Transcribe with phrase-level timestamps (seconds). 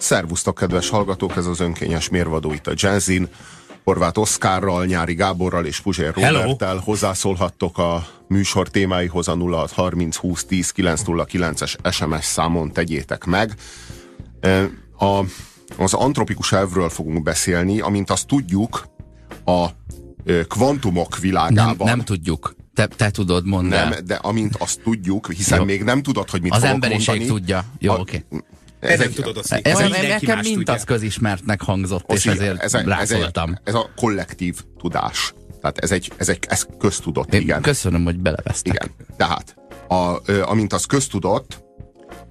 [0.00, 3.28] Szervusztok, kedves hallgatók, ez az önkényes mérvadó itt a Jazzin.
[3.84, 10.72] Horváth Oszkárral, Nyári Gáborral és Puzsér Roberttel hozzászólhattok a műsor témáihoz a 0630 20 10
[10.76, 13.54] 909-es SMS számon tegyétek meg.
[14.98, 15.20] A,
[15.76, 18.86] az antropikus elvről fogunk beszélni, amint azt tudjuk,
[19.44, 19.66] a
[20.48, 21.86] kvantumok világában.
[21.86, 22.54] Nem, nem tudjuk.
[22.74, 23.90] Te, te tudod mondani.
[23.90, 25.64] Nem, de amint azt tudjuk, hiszen Jó.
[25.64, 27.38] még nem tudod, hogy mit Az emberiség mondani.
[27.38, 27.64] tudja.
[27.78, 28.24] Jó, oké.
[28.28, 28.40] Okay.
[28.80, 33.58] Ez nem tudod azt Ez nekem mint az közismert hangzott, és ezért ez, ez, rászóltam.
[33.64, 35.34] ez, a kollektív tudás.
[35.60, 37.62] Tehát ez egy, ez egy ez köztudott, Én igen.
[37.62, 38.74] Köszönöm, hogy belevesztek.
[38.74, 38.90] Igen.
[39.16, 39.56] Tehát,
[39.88, 41.64] a, amint az köztudott,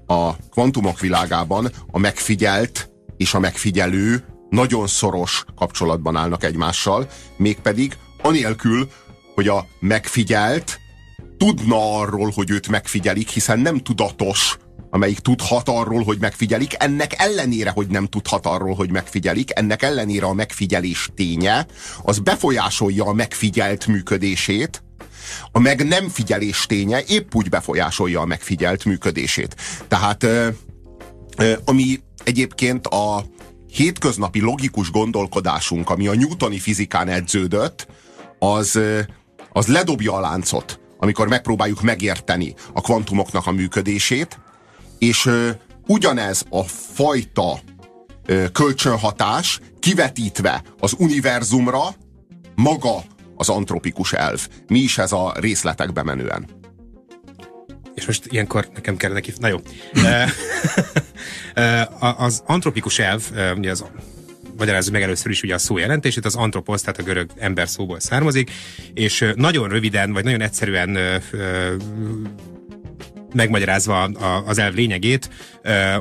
[0.06, 8.90] a kvantumok világában a megfigyelt és a megfigyelő nagyon szoros kapcsolatban állnak egymással, mégpedig anélkül,
[9.36, 10.80] hogy a megfigyelt
[11.38, 14.58] tudna arról, hogy őt megfigyelik, hiszen nem tudatos,
[14.90, 20.26] amelyik tudhat arról, hogy megfigyelik, ennek ellenére, hogy nem tudhat arról, hogy megfigyelik, ennek ellenére
[20.26, 21.66] a megfigyelés ténye,
[22.02, 24.84] az befolyásolja a megfigyelt működését,
[25.52, 29.56] a meg nem figyelés ténye épp úgy befolyásolja a megfigyelt működését.
[29.88, 30.26] Tehát
[31.66, 33.26] ami egyébként a
[33.72, 37.88] hétköznapi logikus gondolkodásunk, ami a newtoni fizikán edződött,
[38.40, 38.80] az,
[39.52, 44.40] az ledobja a láncot, amikor megpróbáljuk megérteni a kvantumoknak a működését,
[45.00, 45.50] és ö,
[45.88, 47.60] ugyanez a fajta
[48.26, 51.84] ö, kölcsönhatás kivetítve az univerzumra
[52.56, 53.04] maga
[53.36, 54.48] az antropikus elv.
[54.68, 56.48] Mi is ez a részletekbe menően?
[57.96, 59.34] És most ilyenkor nekem kell neki...
[59.38, 59.58] Na jó.
[62.00, 63.86] az antropikus elv, ugye az
[64.58, 68.00] magyarázzuk meg először is ugye a szó jelentését, az antropos, tehát a görög ember szóból
[68.00, 68.52] származik,
[68.94, 71.22] és nagyon röviden, vagy nagyon egyszerűen
[73.34, 74.04] megmagyarázva
[74.46, 75.30] az elv lényegét,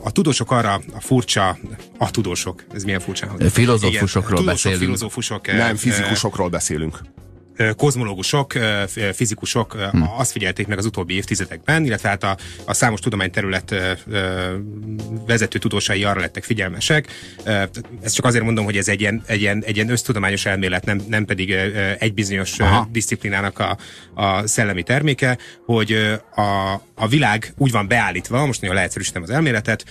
[0.02, 1.58] a tudósok arra a furcsa,
[1.98, 3.34] a tudósok, ez milyen furcsa.
[3.50, 4.82] Filozófusokról Igen, beszélünk.
[4.82, 5.46] filozófusok.
[5.46, 6.98] Nem, fizikusokról beszélünk
[7.76, 8.52] kozmológusok,
[9.12, 10.10] fizikusok hmm.
[10.16, 13.74] azt figyelték meg az utóbbi évtizedekben, illetve hát a, a számos tudományterület
[15.26, 17.06] vezető tudósai arra lettek figyelmesek.
[18.02, 21.00] Ezt csak azért mondom, hogy ez egy ilyen, egy ilyen, egy ilyen össztudományos elmélet, nem,
[21.08, 21.50] nem pedig
[21.98, 22.88] egy bizonyos Aha.
[22.92, 23.78] disziplinának a,
[24.14, 29.84] a szellemi terméke, hogy a, a világ úgy van beállítva, most nagyon leegyszerűsítem az elméletet,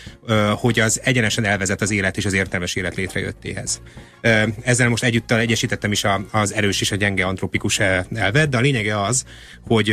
[0.55, 3.81] hogy az egyenesen elvezet az élet és az értelmes élet létrejöttéhez.
[4.61, 7.25] Ezzel most együttel egyesítettem is az erős és a gyenge
[7.57, 7.79] antropikus
[8.19, 9.25] elvet, de a lényege az,
[9.67, 9.89] hogy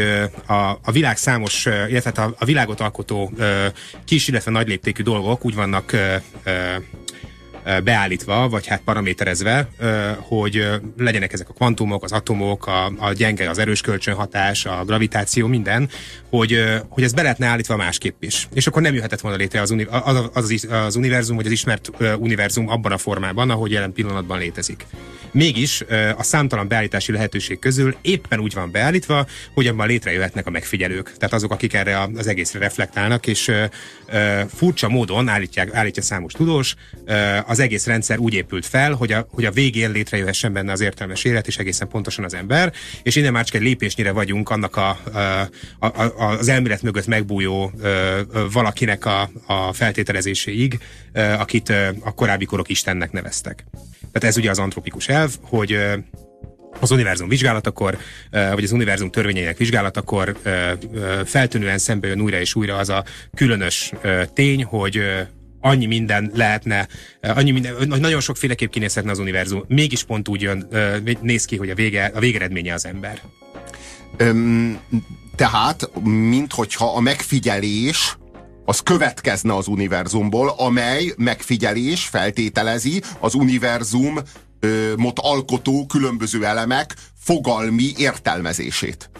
[0.46, 3.32] a, a világ számos, illetve a, a világot alkotó
[4.04, 5.92] kis, illetve nagy léptékű dolgok úgy vannak
[7.84, 9.68] beállítva, vagy hát paraméterezve,
[10.16, 10.66] hogy
[10.98, 15.88] legyenek ezek a kvantumok, az atomok, a, a gyenge, az erős kölcsönhatás, a gravitáció, minden,
[16.30, 18.48] hogy, hogy ez be lehetne állítva másképp is.
[18.54, 21.90] És akkor nem jöhetett volna létre az, uni, az, az, az univerzum, vagy az ismert
[22.18, 24.86] univerzum abban a formában, ahogy jelen pillanatban létezik.
[25.30, 25.84] Mégis
[26.16, 31.12] a számtalan beállítási lehetőség közül éppen úgy van beállítva, hogy abban létrejöhetnek a megfigyelők.
[31.16, 33.50] Tehát azok, akik erre az egészre reflektálnak, és
[34.54, 36.74] furcsa módon állítják, állítja számos tudós,
[37.46, 41.24] az egész rendszer úgy épült fel, hogy a, hogy a végén létrejöhessen benne az értelmes
[41.24, 42.72] élet, és egészen pontosan az ember,
[43.02, 44.98] és innen már csak egy lépésnyire vagyunk annak a,
[45.78, 47.72] a, a, az elmélet mögött megbújó
[48.52, 50.78] valakinek a, a feltételezéséig,
[51.38, 51.68] akit
[52.00, 53.64] a korábbi korok Istennek neveztek.
[54.12, 55.78] Tehát ez ugye az antropikus elv, hogy
[56.80, 57.98] az univerzum vizsgálatakor,
[58.30, 60.36] vagy az univerzum törvényeinek vizsgálatakor
[61.24, 63.04] feltűnően szembe jön újra és újra az a
[63.34, 63.92] különös
[64.34, 65.00] tény, hogy
[65.64, 66.88] annyi minden lehetne,
[67.20, 69.64] annyi minden, nagyon sokféleképp kinézhetne az univerzum.
[69.68, 70.68] Mégis pont úgy jön,
[71.20, 73.20] néz ki, hogy a, vége, a végeredménye az ember.
[74.16, 74.78] Öm,
[75.36, 78.16] tehát, minthogyha a megfigyelés
[78.64, 84.18] az következne az univerzumból, amely megfigyelés feltételezi az univerzum
[84.96, 89.10] mot alkotó különböző elemek fogalmi értelmezését.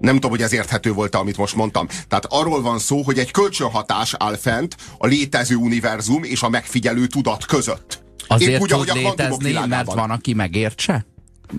[0.00, 1.86] Nem tudom, hogy ez érthető volt amit most mondtam.
[1.86, 7.06] Tehát arról van szó, hogy egy kölcsönhatás áll fent a létező univerzum és a megfigyelő
[7.06, 8.02] tudat között.
[8.26, 11.06] Azért Épp úgy, tud ahogy a létezni, mert van, aki megértse?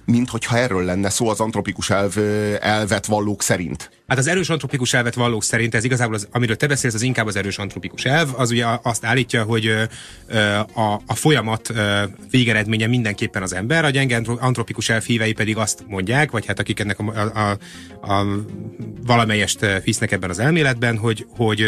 [0.05, 2.17] Mint hogyha erről lenne szó az antropikus elv,
[2.59, 3.91] elvet vallók szerint.
[4.07, 7.27] Hát az erős antropikus elvet vallók szerint ez igazából, az, amiről te beszélsz, az inkább
[7.27, 8.29] az erős antropikus elv.
[8.35, 9.67] Az ugye azt állítja, hogy
[10.73, 11.73] a, a folyamat
[12.31, 16.79] végeredménye mindenképpen az ember, a gyenge antropikus elv hívei pedig azt mondják, vagy hát akik
[16.79, 18.25] ennek a, a, a, a
[19.05, 21.65] valamelyest hisznek ebben az elméletben, hogy, hogy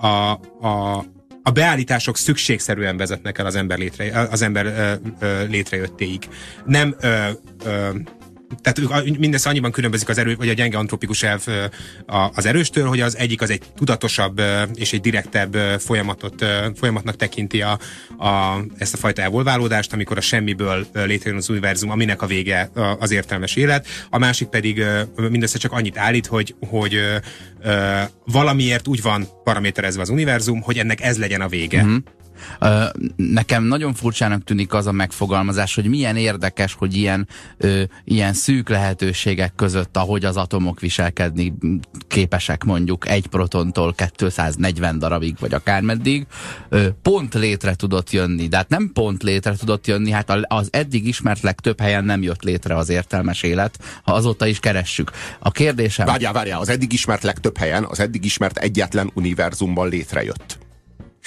[0.00, 0.30] a,
[0.66, 1.04] a
[1.42, 6.28] a beállítások szükségszerűen vezetnek el az ember, létre, az ember ö, ö, létrejöttéig.
[6.64, 7.28] Nem ö,
[7.64, 7.88] ö,
[8.62, 11.46] tehát ők mindez annyiban különbözik az erő, vagy a gyenge antropikus elv
[12.34, 14.42] az erőstől, hogy az egyik az egy tudatosabb
[14.74, 16.44] és egy direktebb folyamatot,
[16.76, 17.78] folyamatnak tekinti a,
[18.18, 23.10] a, ezt a fajta evolválódást, amikor a semmiből létrejön az univerzum, aminek a vége az
[23.10, 23.86] értelmes élet.
[24.10, 24.84] A másik pedig
[25.16, 26.98] mindössze csak annyit állít, hogy, hogy
[28.24, 31.82] valamiért úgy van paraméterezve az univerzum, hogy ennek ez legyen a vége.
[31.82, 31.96] Mm-hmm.
[33.16, 37.28] Nekem nagyon furcsának tűnik az a megfogalmazás, hogy milyen érdekes, hogy ilyen,
[38.04, 41.54] ilyen szűk lehetőségek között, ahogy az atomok viselkedni
[42.08, 46.26] képesek mondjuk egy protontól 240 darabig, vagy akármeddig,
[47.02, 48.48] pont létre tudott jönni.
[48.48, 52.42] De hát nem pont létre tudott jönni, hát az eddig ismert legtöbb helyen nem jött
[52.42, 55.10] létre az értelmes élet, ha azóta is keressük.
[55.38, 56.06] A kérdésem...
[56.06, 60.58] Várjál, várjál, az eddig ismert legtöbb helyen, az eddig ismert egyetlen univerzumban létrejött.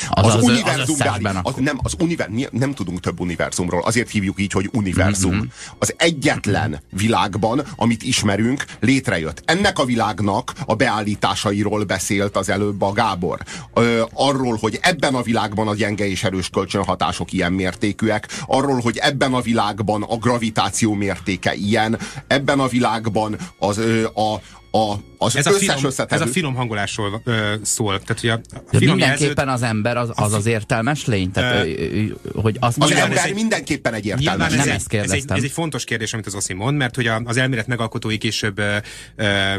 [0.09, 4.09] Az, az, az univerzum, az, az, az nem, az univer, nem tudunk több univerzumról, azért
[4.09, 5.35] hívjuk így, hogy univerzum.
[5.35, 5.45] Mm-hmm.
[5.79, 9.41] Az egyetlen világban, amit ismerünk, létrejött.
[9.45, 13.39] Ennek a világnak a beállításairól beszélt az előbb a Gábor.
[13.73, 18.97] Ö, arról, hogy ebben a világban a gyenge és erős kölcsönhatások ilyen mértékűek, arról, hogy
[18.97, 24.41] ebben a világban a gravitáció mértéke ilyen, ebben a világban az, ö, a,
[24.75, 27.99] a, az ez, a finom, ez a finom hangolásról ö, szól.
[27.99, 31.31] Tehát, hogy a, a finom mindenképpen jelzőt, az ember az az, az értelmes lény?
[31.31, 32.05] Tehát, ö,
[32.35, 34.51] hogy azt az ember egy, mindenképpen egy értelmes.
[34.51, 35.17] Nem ez ezt kérdeztem.
[35.17, 38.17] Ez egy, ez egy fontos kérdés, amit az Oszi mond, mert hogy az elmélet megalkotói
[38.17, 38.77] később ö,
[39.15, 39.55] ö,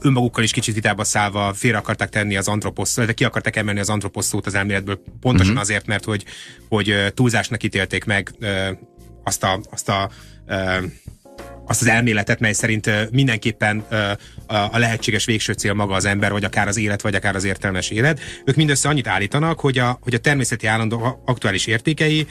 [0.00, 3.88] önmagukkal is kicsit vitába szállva félre akarták tenni az antroposz, de ki akarták emelni az
[3.88, 5.60] antroposz szót az elméletből, pontosan uh-huh.
[5.60, 6.24] azért, mert hogy,
[6.68, 8.70] hogy túlzásnak ítélték meg ö,
[9.24, 10.10] azt a, azt a
[10.46, 10.76] ö,
[11.68, 13.78] azt az elméletet, mely szerint mindenképpen
[14.46, 17.90] a lehetséges végső cél maga az ember, vagy akár az élet, vagy akár az értelmes
[17.90, 18.20] élet.
[18.44, 22.26] Ők mindössze annyit állítanak, hogy a, hogy a természeti állandó aktuális értékei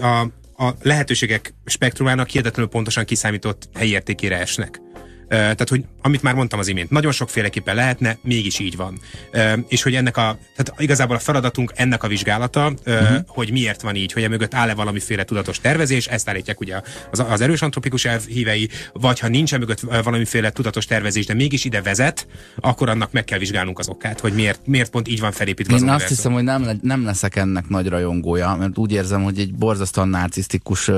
[0.00, 0.20] a,
[0.64, 4.83] a lehetőségek spektrumának hihetetlenül pontosan kiszámított helyi értékére esnek.
[5.34, 9.00] Tehát, hogy amit már mondtam az imént, nagyon sokféleképpen lehetne, mégis így van.
[9.68, 13.18] És hogy ennek a, tehát igazából a feladatunk ennek a vizsgálata, uh-huh.
[13.26, 17.24] hogy miért van így, hogy e mögött áll-e valamiféle tudatos tervezés, ezt állítják ugye az,
[17.28, 22.26] az erős antropikus elvhívei, vagy ha nincs mögött valamiféle tudatos tervezés, de mégis ide vezet,
[22.56, 25.88] akkor annak meg kell vizsgálnunk az okát, hogy miért, miért pont így van felépítve Én
[25.88, 29.54] az azt hiszem, hogy nem, nem leszek ennek nagy rajongója, mert úgy érzem, hogy egy
[29.54, 30.90] borzasztóan narcisztikus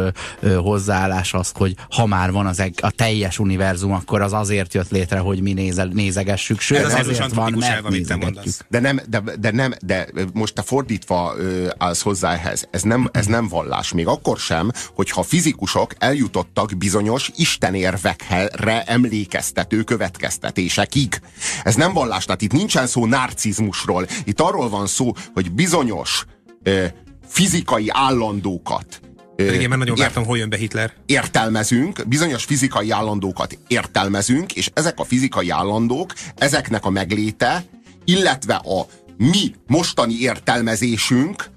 [0.56, 5.18] hozzáállás az, hogy ha már van az a teljes univerzum, akkor az azért jött létre,
[5.18, 8.54] hogy mi nézel, nézegessük, sőt, Ez az azért van, mert elva, nézegetjük.
[8.68, 12.68] De nem, de, de nem, de most te fordítva ö, állsz hozzá ehhez.
[12.70, 13.92] Ez nem, ez nem vallás.
[13.92, 21.20] Még akkor sem, hogyha fizikusok eljutottak bizonyos istenérvekre emlékeztető következtetésekig.
[21.62, 24.06] Ez nem vallás, tehát itt nincsen szó narcizmusról.
[24.24, 26.24] Itt arról van szó, hogy bizonyos
[26.62, 26.84] ö,
[27.28, 29.00] fizikai állandókat
[29.36, 30.92] én már nagyon vártam, hogy jön be Hitler.
[31.06, 37.64] Értelmezünk, bizonyos fizikai állandókat értelmezünk, és ezek a fizikai állandók, ezeknek a megléte,
[38.04, 38.86] illetve a
[39.16, 41.50] mi mostani értelmezésünk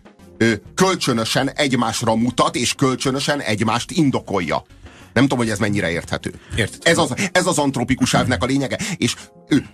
[0.76, 4.64] kölcsönösen egymásra mutat, és kölcsönösen egymást indokolja.
[5.14, 6.34] Nem tudom, hogy ez mennyire érthető.
[6.56, 6.88] Ért.
[6.88, 8.78] Ez az, ez az antropikus elvnek a lényege.
[8.98, 9.16] És
[9.50, 9.66] ő,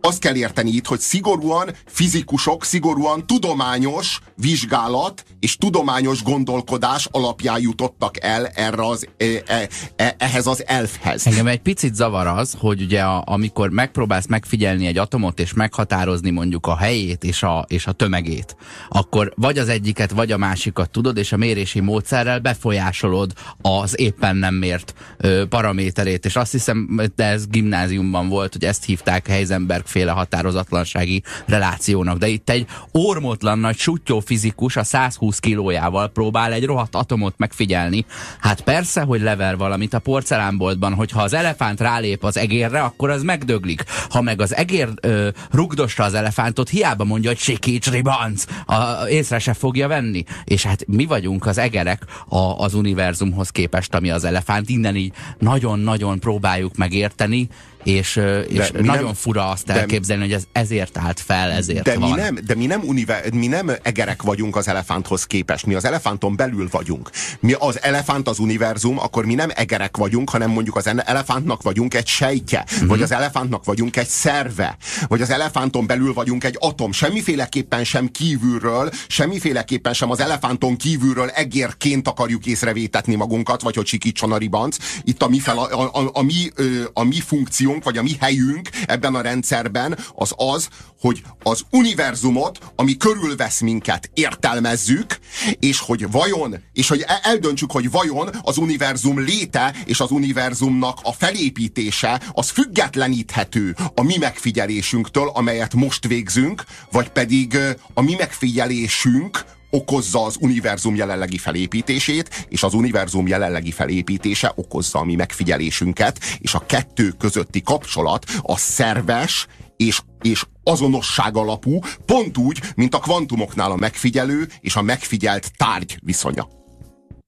[0.00, 8.22] azt kell érteni itt, hogy szigorúan fizikusok, szigorúan tudományos vizsgálat és tudományos gondolkodás alapján jutottak
[8.22, 11.26] el erre az, e, e, e, ehhez az elfhez.
[11.26, 16.30] Engem egy picit zavar az, hogy ugye a, amikor megpróbálsz megfigyelni egy atomot és meghatározni
[16.30, 18.56] mondjuk a helyét és a, és a tömegét,
[18.88, 24.36] akkor vagy az egyiket, vagy a másikat tudod, és a mérési módszerrel befolyásolod az éppen
[24.36, 29.86] nem mért ö, paraméterét, és azt hiszem, de ez gimnáziumban volt, hogy ezt hívták Heisenberg
[29.86, 32.18] féle határozatlansági relációnak.
[32.18, 38.04] De itt egy ormotlan nagy sutyó fizikus a 120 kilójával próbál egy rohadt atomot megfigyelni.
[38.40, 43.22] Hát persze, hogy lever valamit a porcelánboltban, hogyha az elefánt rálép az egérre, akkor az
[43.22, 43.84] megdöglik.
[44.10, 49.38] Ha meg az egér ö, rugdossa az elefántot, hiába mondja, hogy sikíts ribanc, a, észre
[49.38, 50.24] se fogja venni.
[50.44, 54.68] És hát mi vagyunk az egerek a, az univerzumhoz képest, ami az elefánt.
[54.68, 57.48] Innen így nagyon-nagyon próbáljuk megérteni,
[57.84, 62.10] és, és nagyon nem, fura azt elképzelni, hogy ez ezért állt fel, ezért de van.
[62.10, 65.84] Mi nem, de mi nem, univer, mi nem egerek vagyunk az elefánthoz képest, mi az
[65.84, 67.10] elefánton belül vagyunk.
[67.40, 71.94] Mi az elefánt az univerzum, akkor mi nem egerek vagyunk, hanem mondjuk az elefántnak vagyunk
[71.94, 72.88] egy sejtje, uh-huh.
[72.88, 74.76] vagy az elefántnak vagyunk egy szerve,
[75.08, 76.92] vagy az elefánton belül vagyunk egy atom.
[76.92, 84.32] Semmiféleképpen sem kívülről, semmiféleképpen sem az elefánton kívülről egérként akarjuk észrevétetni magunkat, vagy hogy sikítson
[84.32, 84.76] a ribanc.
[85.04, 86.50] Itt a mi, fel, a, a, a, a mi,
[86.92, 90.68] a mi funkció funkciónk, vagy a mi helyünk ebben a rendszerben az az,
[91.00, 95.18] hogy az univerzumot, ami körülvesz minket, értelmezzük,
[95.58, 100.98] és hogy vajon, és hogy e- eldöntsük, hogy vajon az univerzum léte és az univerzumnak
[101.02, 107.58] a felépítése az függetleníthető a mi megfigyelésünktől, amelyet most végzünk, vagy pedig
[107.94, 115.04] a mi megfigyelésünk okozza az univerzum jelenlegi felépítését, és az univerzum jelenlegi felépítése okozza a
[115.04, 119.46] mi megfigyelésünket, és a kettő közötti kapcsolat a szerves
[119.76, 125.98] és, és azonosság alapú, pont úgy, mint a kvantumoknál a megfigyelő és a megfigyelt tárgy
[126.02, 126.48] viszonya.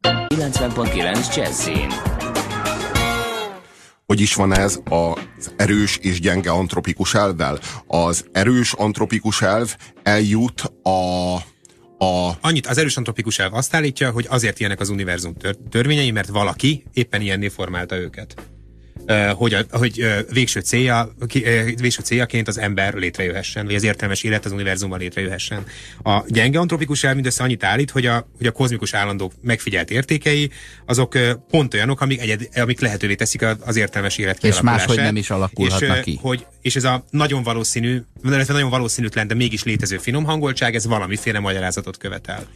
[0.03, 1.93] 90.9 Jazzin.
[4.07, 7.59] Hogy is van ez az erős és gyenge antropikus elvvel?
[7.87, 11.37] Az erős antropikus elv eljut a
[12.03, 12.39] a...
[12.41, 16.29] Annyit az erős antropikus elv azt állítja, hogy azért ilyenek az univerzum tör- törvényei, mert
[16.29, 18.35] valaki éppen ilyenné formálta őket
[19.35, 21.15] hogy, a, hogy végső, célja,
[21.77, 25.65] végső céljaként az ember létrejöhessen, vagy az értelmes élet az univerzumban létrejöhessen.
[26.03, 30.51] A gyenge antropikus elv mindössze annyit állít, hogy a, hogy a kozmikus állandók megfigyelt értékei,
[30.87, 31.19] azok
[31.51, 35.97] pont olyanok, amik, egyed, amik lehetővé teszik az értelmes élet És máshogy nem is alakulhatnak
[35.97, 36.19] és, ki.
[36.21, 41.39] Hogy, és ez a nagyon valószínű, nagyon valószínűtlen, de mégis létező finom hangoltság, ez valamiféle
[41.39, 42.47] magyarázatot követel.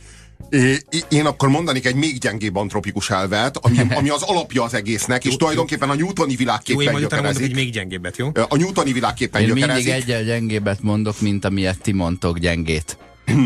[1.09, 5.31] Én akkor mondanék egy még gyengébb antropikus elvet, ami, ami az alapja az egésznek, és
[5.31, 8.31] jó, tulajdonképpen a newtoni világképpen jó, én majd mondok egy még gyengébbet, jó?
[8.49, 9.85] A newtoni világképpen én gyökerezik.
[9.85, 12.99] mindig egyel gyengébbet mondok, mint amilyet ti mondtok gyengét.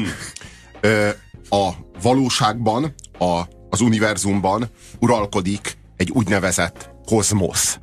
[1.51, 1.71] a
[2.03, 7.79] valóságban, a, az univerzumban uralkodik egy úgynevezett kozmosz.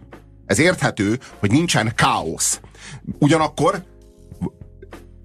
[0.46, 2.60] Ez érthető, hogy nincsen káosz.
[3.20, 3.86] Ugyanakkor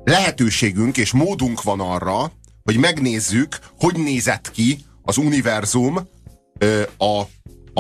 [0.05, 2.33] lehetőségünk és módunk van arra,
[2.65, 6.09] hogy megnézzük, hogy nézett ki az univerzum
[6.97, 7.21] a,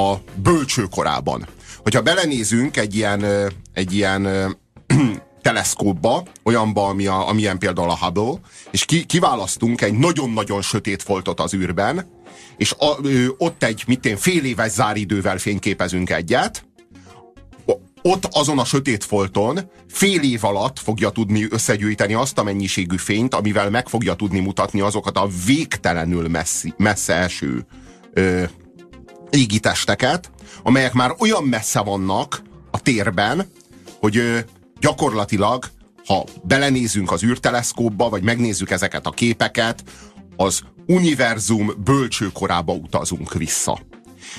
[0.00, 1.46] a bölcsőkorában.
[1.76, 3.24] Hogyha belenézünk egy ilyen,
[3.72, 4.56] egy ilyen
[5.42, 11.40] teleszkópba, olyanba, ami a, amilyen például a Hubble, és ki, kiválasztunk egy nagyon-nagyon sötét foltot
[11.40, 12.10] az űrben,
[12.56, 16.64] és a, ö, ott egy, mit én, fél éves záridővel fényképezünk egyet,
[18.02, 23.34] ott azon a sötét folton fél év alatt fogja tudni összegyűjteni azt a mennyiségű fényt,
[23.34, 27.66] amivel meg fogja tudni mutatni azokat a végtelenül messzi, messze eső
[28.12, 28.42] ö,
[29.30, 30.30] égitesteket,
[30.62, 33.50] amelyek már olyan messze vannak a térben,
[34.00, 34.38] hogy ö,
[34.80, 35.64] gyakorlatilag,
[36.06, 39.84] ha belenézünk az űrteleszkópba, vagy megnézzük ezeket a képeket,
[40.36, 43.80] az univerzum bölcsőkorába utazunk vissza.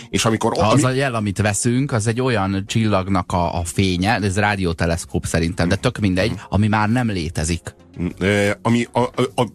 [0.09, 0.83] És amikor, az ami...
[0.83, 5.75] a jel, amit veszünk, az egy olyan csillagnak a, a fénye, ez rádióteleszkóp szerintem, de
[5.75, 7.75] tök mindegy, ami már nem létezik.
[8.61, 9.45] Ami a, a, a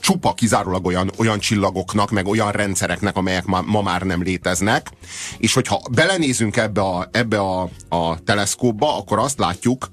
[0.00, 4.90] csupa kizárólag olyan, olyan csillagoknak, meg olyan rendszereknek, amelyek ma, ma már nem léteznek.
[5.38, 9.90] És hogyha belenézünk ebbe a, ebbe a, a teleszkópba, akkor azt látjuk,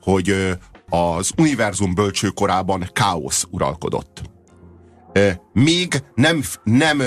[0.00, 0.56] hogy
[0.88, 4.22] az univerzum bölcsőkorában káosz uralkodott.
[5.52, 7.02] Még nem, nem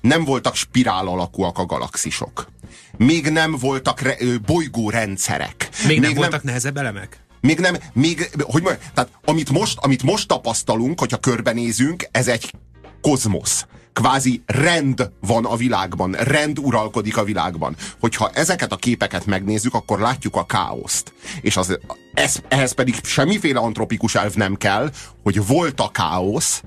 [0.00, 2.48] nem voltak spirál alakúak a galaxisok.
[2.96, 4.16] Még nem voltak re,
[4.46, 5.68] bolygórendszerek.
[5.78, 7.24] Még, még nem, nem voltak nehezebb elemek?
[7.40, 12.54] Még nem, még, hogy mondjam, tehát amit most, amit most tapasztalunk, hogyha körbenézünk, ez egy
[13.00, 13.66] kozmosz.
[13.92, 17.76] Kvázi rend van a világban, rend uralkodik a világban.
[18.00, 21.12] Hogyha ezeket a képeket megnézzük, akkor látjuk a káoszt.
[21.40, 21.78] És az,
[22.14, 24.90] ez, ehhez pedig semmiféle antropikus elv nem kell,
[25.22, 26.62] hogy volt a káosz,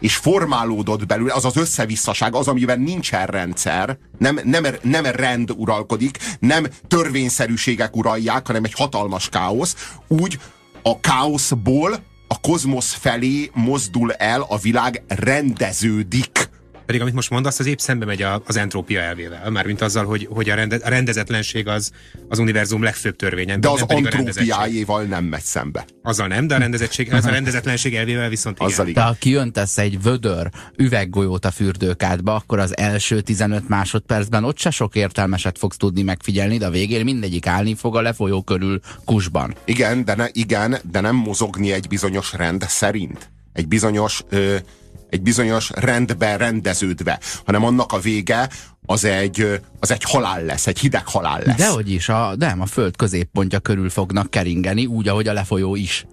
[0.00, 6.18] és formálódott belőle, az az összevisszaság, az, amiben nincsen rendszer, nem, nem, nem rend uralkodik,
[6.38, 10.38] nem törvényszerűségek uralják, hanem egy hatalmas káosz, úgy
[10.82, 16.49] a káoszból a kozmosz felé mozdul el, a világ rendeződik.
[16.90, 20.50] Pedig amit most mondasz, az épp szembe megy az entrópia elvével, mármint azzal, hogy, hogy
[20.50, 21.90] a, rende, a rendezetlenség az
[22.28, 23.56] az univerzum legfőbb törvénye.
[23.56, 25.84] De az antrópiájéval nem megy szembe.
[26.02, 28.68] Azzal nem, de a, rendezettség, az a rendezetlenség elvével viszont igen.
[28.68, 29.02] Azzal igen.
[29.02, 34.70] De ha kiöntesz egy vödör üveggolyót a fürdőkádba, akkor az első 15 másodpercben ott se
[34.70, 39.54] sok értelmeset fogsz tudni megfigyelni, de a végén mindegyik állni fog a lefolyó körül kusban.
[39.64, 43.30] Igen, de, ne, igen, de nem mozogni egy bizonyos rend szerint.
[43.52, 44.56] Egy bizonyos ö,
[45.10, 48.48] egy bizonyos rendbe rendeződve, hanem annak a vége
[48.86, 51.56] az egy, az egy halál lesz, egy hideg halál lesz.
[51.56, 56.06] Dehogy is, a, nem, a föld középpontja körül fognak keringeni, úgy, ahogy a lefolyó is.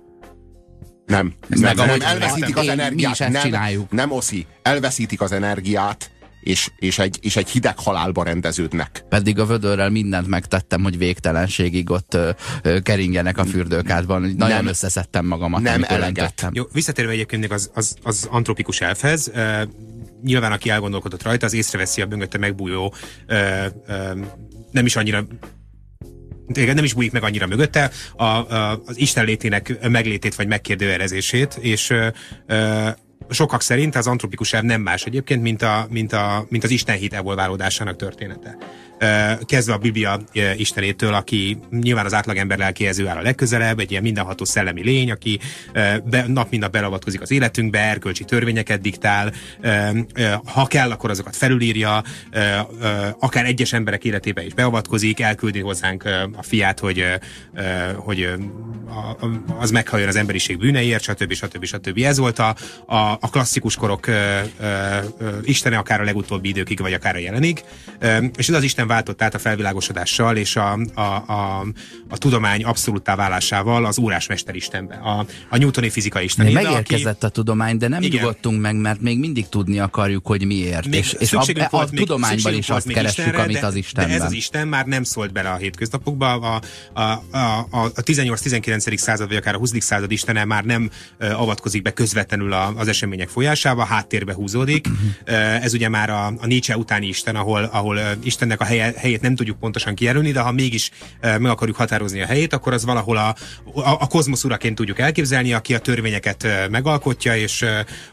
[1.05, 3.19] Nem, ez Meg nem, nem, elveszítik az energiát.
[3.19, 3.91] nem, csináljuk.
[3.91, 6.11] nem, Oszi, elveszítik az energiát,
[6.47, 9.03] és, és, egy, és egy hideg halálba rendeződnek.
[9.09, 12.29] Pedig a vödörrel mindent megtettem, hogy végtelenségig ott ö,
[12.61, 14.21] ö, keringenek a fürdőkádban.
[14.21, 15.61] Nagyon nem, összeszedtem magamat.
[15.61, 16.51] Nem elegettem.
[16.53, 19.61] Jó, visszatérve egyébként az, az, az antropikus elfhez, uh,
[20.23, 22.93] nyilván aki elgondolkodott rajta, az észreveszi a mögötte megbújó
[23.27, 24.17] uh, uh,
[24.71, 25.25] nem is annyira
[26.53, 31.89] nem is bújik meg annyira mögötte, a, a, az Isten létének meglétét vagy megkérdőjelezését, és
[31.89, 32.89] ö,
[33.29, 36.97] sokak szerint az antropikus elv nem más egyébként, mint, a, mint, a, mint az Isten
[36.97, 38.57] hit evolválódásának története
[39.45, 40.19] kezdve a Biblia
[40.57, 45.39] istenétől, aki nyilván az átlagember lelkéhez áll a legközelebb, egy ilyen mindenható szellemi lény, aki
[46.03, 49.33] be, nap mint nap belavatkozik az életünkbe, erkölcsi törvényeket diktál,
[50.45, 52.03] ha kell, akkor azokat felülírja,
[53.19, 56.03] akár egyes emberek életébe is beavatkozik, elküldi hozzánk
[56.35, 57.05] a fiát, hogy,
[57.95, 58.29] hogy
[59.59, 61.33] az meghalljon az emberiség bűneiért, stb.
[61.33, 61.65] stb.
[61.65, 61.97] stb.
[61.97, 62.55] Ez volt a,
[63.19, 64.07] a klasszikus korok
[65.43, 67.63] istene, akár a legutóbbi időkig, vagy akár a jelenig.
[68.37, 71.65] És ez az Isten váltott át a felvilágosodással és a, a, a,
[72.09, 76.61] a tudomány abszolúttá válásával az órás Istenbe, a, a newtoni fizika istenébe.
[76.61, 77.25] Megérkezett aki...
[77.25, 78.19] a tudomány, de nem igen.
[78.19, 80.87] nyugodtunk meg, mert még mindig tudni akarjuk, hogy miért.
[80.87, 84.17] Még és és a, a, tudományban is azt keressük, Istenre, amit az Istenben.
[84.17, 86.33] De ez az Isten már nem szólt bele a hétköznapokba.
[86.33, 86.61] A,
[86.93, 88.97] a, a, a, a 18-19.
[88.97, 89.71] század, vagy akár a 20.
[89.79, 90.89] század istene már nem
[91.19, 94.87] avatkozik be közvetlenül a, az események folyásába, háttérbe húzódik.
[95.65, 99.35] ez ugye már a, a Nietzsche utáni Isten, ahol, ahol Istennek a helye, helyét nem
[99.35, 100.91] tudjuk pontosan kijelölni, de ha mégis
[101.21, 103.27] meg akarjuk határozni a helyét, akkor az valahol a,
[103.73, 107.65] a, a kozmosz uraként tudjuk elképzelni, aki a törvényeket megalkotja, és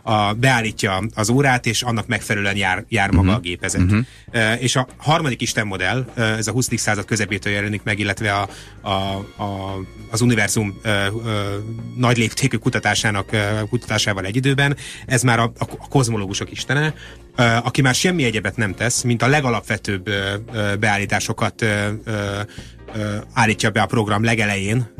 [0.02, 3.36] a, beállítja az órát, és annak megfelelően jár, jár maga uh-huh.
[3.36, 3.80] a gépezet.
[3.80, 4.62] Uh-huh.
[4.62, 6.68] És a harmadik Isten modell, ez a 20.
[6.76, 8.48] század közepétől jelenik meg, illetve a,
[8.80, 8.90] a,
[9.42, 9.80] a,
[10.10, 10.80] az univerzum
[11.96, 13.30] nagy léptékű kutatásának
[13.68, 16.94] kutatásával egy időben, ez már a, a kozmológusok istene,
[17.36, 20.10] aki már semmi egyebet nem tesz, mint a legalapvetőbb
[20.80, 21.64] beállításokat
[23.32, 24.94] állítja be a program legelején,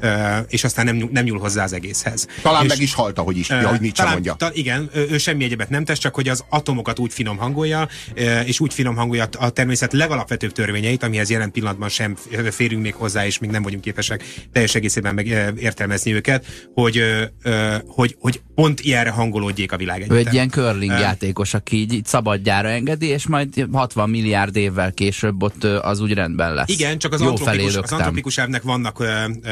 [0.49, 2.27] és aztán nem, nem nyúl hozzá az egészhez.
[2.43, 4.35] Talán és, meg is halt, ahogy is, ahogy mit talán, mondja.
[4.35, 7.89] Ta, igen, ő semmi egyebet nem tesz, csak hogy az atomokat úgy finom hangolja,
[8.45, 12.17] és úgy finom hangolja a természet legalapvetőbb törvényeit, amihez jelen pillanatban sem
[12.51, 15.27] férünk még hozzá, és még nem vagyunk képesek teljes egészében meg
[15.59, 17.03] értelmezni őket, hogy,
[17.87, 21.93] hogy, hogy pont ilyenre hangolódjék a világ Ő egy ilyen curling uh, játékos, aki így,
[21.93, 26.69] így szabadjára engedi, és majd 60 milliárd évvel később ott az úgy rendben lesz.
[26.69, 29.49] Igen, csak az Jó antropikus az antropikus elvnek vannak ö, ö,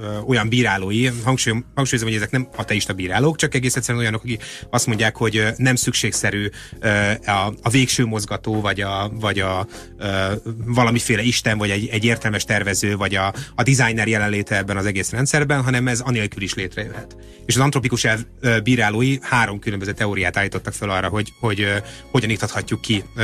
[0.00, 4.44] ö, olyan bírálói, hangsúlyom, hangsúlyozom, hogy ezek nem ateista bírálók, csak egész egyszerűen olyanok, akik
[4.70, 6.48] azt mondják, hogy nem szükségszerű
[6.80, 9.66] ö, a, a végső mozgató, vagy a, vagy a
[9.98, 10.32] ö,
[10.64, 15.10] valamiféle isten, vagy egy, egy értelmes tervező, vagy a, a designer jelenléte ebben az egész
[15.10, 17.16] rendszerben, hanem ez anélkül is létrejöhet.
[17.46, 21.76] És az antropikus elv ö, bírálói három különböző teóriát állítottak fel arra, hogy, hogy ö,
[22.10, 23.22] hogyan iktathatjuk ki ö,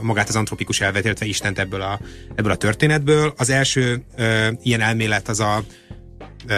[0.00, 2.00] magát az antropikus elvet, illetve Istent ebből a,
[2.34, 3.34] ebből a történetből.
[3.36, 5.64] Az első első ö, ilyen elmélet az a
[6.46, 6.54] ö,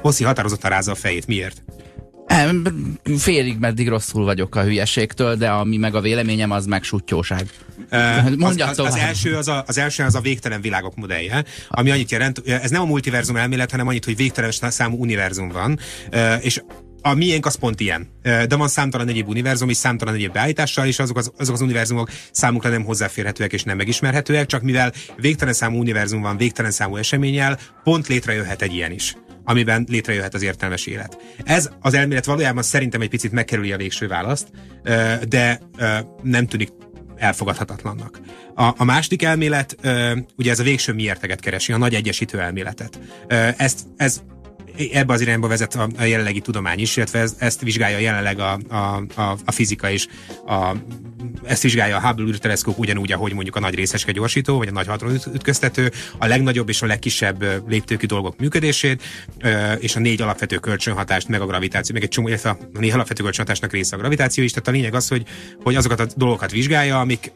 [0.00, 1.26] Hoszi határozottan rázza a fejét.
[1.26, 1.62] Miért?
[3.18, 7.48] Félig meddig rosszul vagyok a hülyeségtől, de ami meg a véleményem, az meg sutyóság.
[7.92, 11.90] Uh, az, az, az, első az, a, az első az a végtelen világok modellje, ami
[11.90, 15.78] annyit jelent, ez nem a multiverzum elmélet, hanem annyit, hogy végtelen számú univerzum van,
[16.40, 16.62] és
[17.06, 18.08] a miénk az pont ilyen.
[18.22, 22.10] De van számtalan egyéb univerzum és számtalan egyéb beállítással, és azok az, azok az univerzumok
[22.30, 27.58] számukra nem hozzáférhetőek és nem megismerhetőek, csak mivel végtelen számú univerzum van, végtelen számú eseményel,
[27.82, 31.18] pont létrejöhet egy ilyen is amiben létrejöhet az értelmes élet.
[31.44, 34.48] Ez az elmélet valójában szerintem egy picit megkerüli a végső választ,
[35.28, 35.60] de
[36.22, 36.68] nem tűnik
[37.16, 38.20] elfogadhatatlannak.
[38.54, 39.76] A, a második elmélet,
[40.36, 42.98] ugye ez a végső miérteget keresi, a nagy egyesítő elméletet.
[43.56, 44.22] Ezt, ez
[44.92, 48.58] ebbe az irányba vezet a, a jelenlegi tudomány is, illetve ez, ezt vizsgálja jelenleg a,
[48.68, 50.06] a, a, a fizika is.
[50.46, 50.76] A,
[51.46, 54.88] ezt vizsgálja a Hubble űrteleszkóp ugyanúgy, ahogy mondjuk a nagy részeske gyorsító, vagy a nagy
[55.34, 59.02] ütköztető, a legnagyobb és a legkisebb léptékű dolgok működését,
[59.78, 63.22] és a négy alapvető kölcsönhatást, meg a gravitáció, meg egy csomó, illetve a négy alapvető
[63.22, 64.50] kölcsönhatásnak része a gravitáció is.
[64.50, 65.22] Tehát a lényeg az, hogy,
[65.62, 67.32] hogy azokat a dolgokat vizsgálja, amik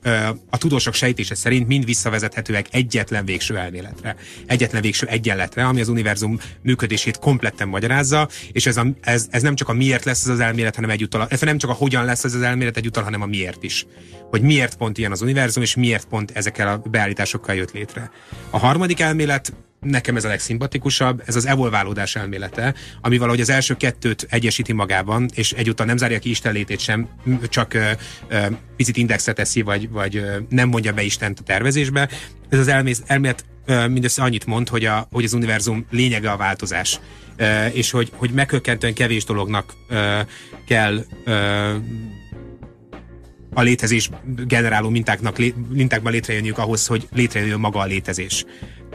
[0.51, 4.16] a tudósok sejtése szerint mind visszavezethetőek egyetlen végső elméletre,
[4.47, 9.55] egyetlen végső egyenletre, ami az univerzum működését kompletten magyarázza, és ez, a, ez, ez nem
[9.55, 12.25] csak a miért lesz ez az elmélet, hanem egyúttal, ez nem csak a hogyan lesz
[12.25, 13.87] ez az elmélet egyúttal, hanem a miért is.
[14.31, 18.11] Hogy miért pont ilyen az univerzum, és miért pont ezekkel a beállításokkal jött létre.
[18.51, 23.77] A harmadik elmélet nekem ez a legszimpatikusabb, ez az evolválódás elmélete, ami valahogy az első
[23.77, 27.09] kettőt egyesíti magában, és egyúttal nem zárja ki Isten létét sem,
[27.49, 27.91] csak ö,
[28.29, 32.09] ö, picit indexre teszi, vagy, vagy ö, nem mondja be Istent a tervezésbe.
[32.49, 37.01] Ez az elmélet, elmélet mindössze annyit mond, hogy, a, hogy az univerzum lényege a változás,
[37.73, 39.75] és hogy, hogy meghökkentően kevés dolognak
[40.67, 41.05] kell
[43.59, 44.11] a létezés
[44.47, 45.37] generáló mintáknak,
[45.68, 48.44] mintákban létrejönniük ahhoz, hogy létrejöjjön maga a létezés.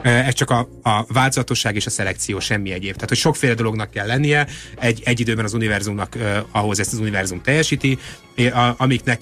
[0.01, 2.93] Ez csak a, a változatosság és a szelekció, semmi egyéb.
[2.93, 4.47] Tehát, hogy sokféle dolognak kell lennie
[4.79, 6.17] egy, egy időben az univerzumnak,
[6.51, 7.97] ahhoz ezt az univerzum teljesíti,
[8.77, 9.21] amiknek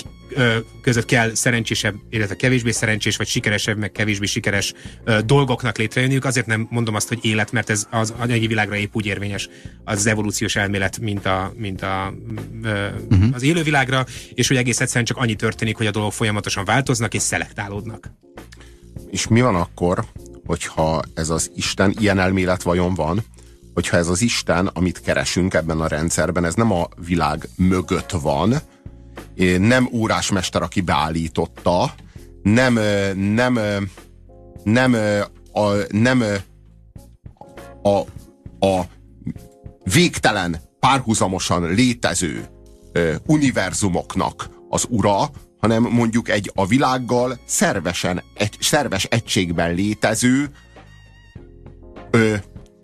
[0.82, 4.74] között kell szerencsésebb, illetve kevésbé szerencsés, vagy sikeresebb, meg kevésbé sikeres
[5.26, 6.26] dolgoknak létrejönniük.
[6.26, 9.50] Azért nem mondom azt, hogy élet, mert ez az anyagi világra épp úgy érvényes
[9.84, 12.14] az evolúciós elmélet, mint, a, mint a,
[12.64, 12.70] uh,
[13.10, 13.30] uh-huh.
[13.34, 17.22] az élővilágra, és hogy egész egyszerűen csak annyi történik, hogy a dolgok folyamatosan változnak és
[17.22, 18.12] szelektálódnak.
[19.10, 20.06] És mi van akkor,
[20.52, 23.24] hogyha ez az Isten, ilyen elmélet vajon van,
[23.74, 28.56] hogyha ez az Isten, amit keresünk ebben a rendszerben, ez nem a világ mögött van,
[29.58, 31.94] nem órásmester, aki beállította,
[32.42, 32.74] nem,
[33.16, 33.60] nem,
[34.64, 34.96] nem,
[35.54, 36.24] a, nem
[37.84, 37.98] a,
[38.68, 38.86] a
[39.84, 42.48] végtelen, párhuzamosan létező
[43.26, 45.30] univerzumoknak az ura,
[45.62, 50.50] hanem mondjuk egy a világgal szervesen, egy, szerves egységben létező
[52.12, 52.36] ö,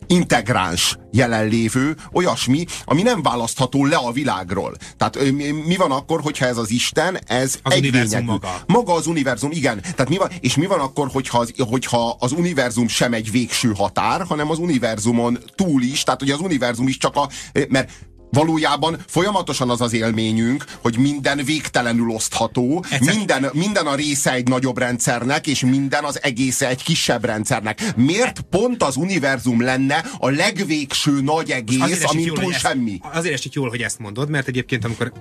[0.08, 4.76] integráns jelenlévő, olyasmi, ami nem választható le a világról.
[4.98, 5.32] Tehát
[5.66, 8.62] mi van akkor, hogyha ez az Isten, ez az univerzum maga.
[8.66, 9.82] Maga az univerzum, igen.
[9.82, 13.74] Tehát mi van, és mi van akkor, hogyha az, hogyha az univerzum sem egy végső
[13.76, 17.30] határ, hanem az univerzumon túl is, tehát hogy az univerzum is csak a,
[17.70, 17.92] mert
[18.32, 24.78] Valójában folyamatosan az az élményünk, hogy minden végtelenül osztható, minden, minden a része egy nagyobb
[24.78, 27.96] rendszernek, és minden az egésze egy kisebb rendszernek.
[27.96, 33.00] Miért pont az univerzum lenne a legvégső nagy egész, amin túl semmi?
[33.04, 35.12] Ezt, azért esik jól, hogy ezt mondod, mert egyébként amikor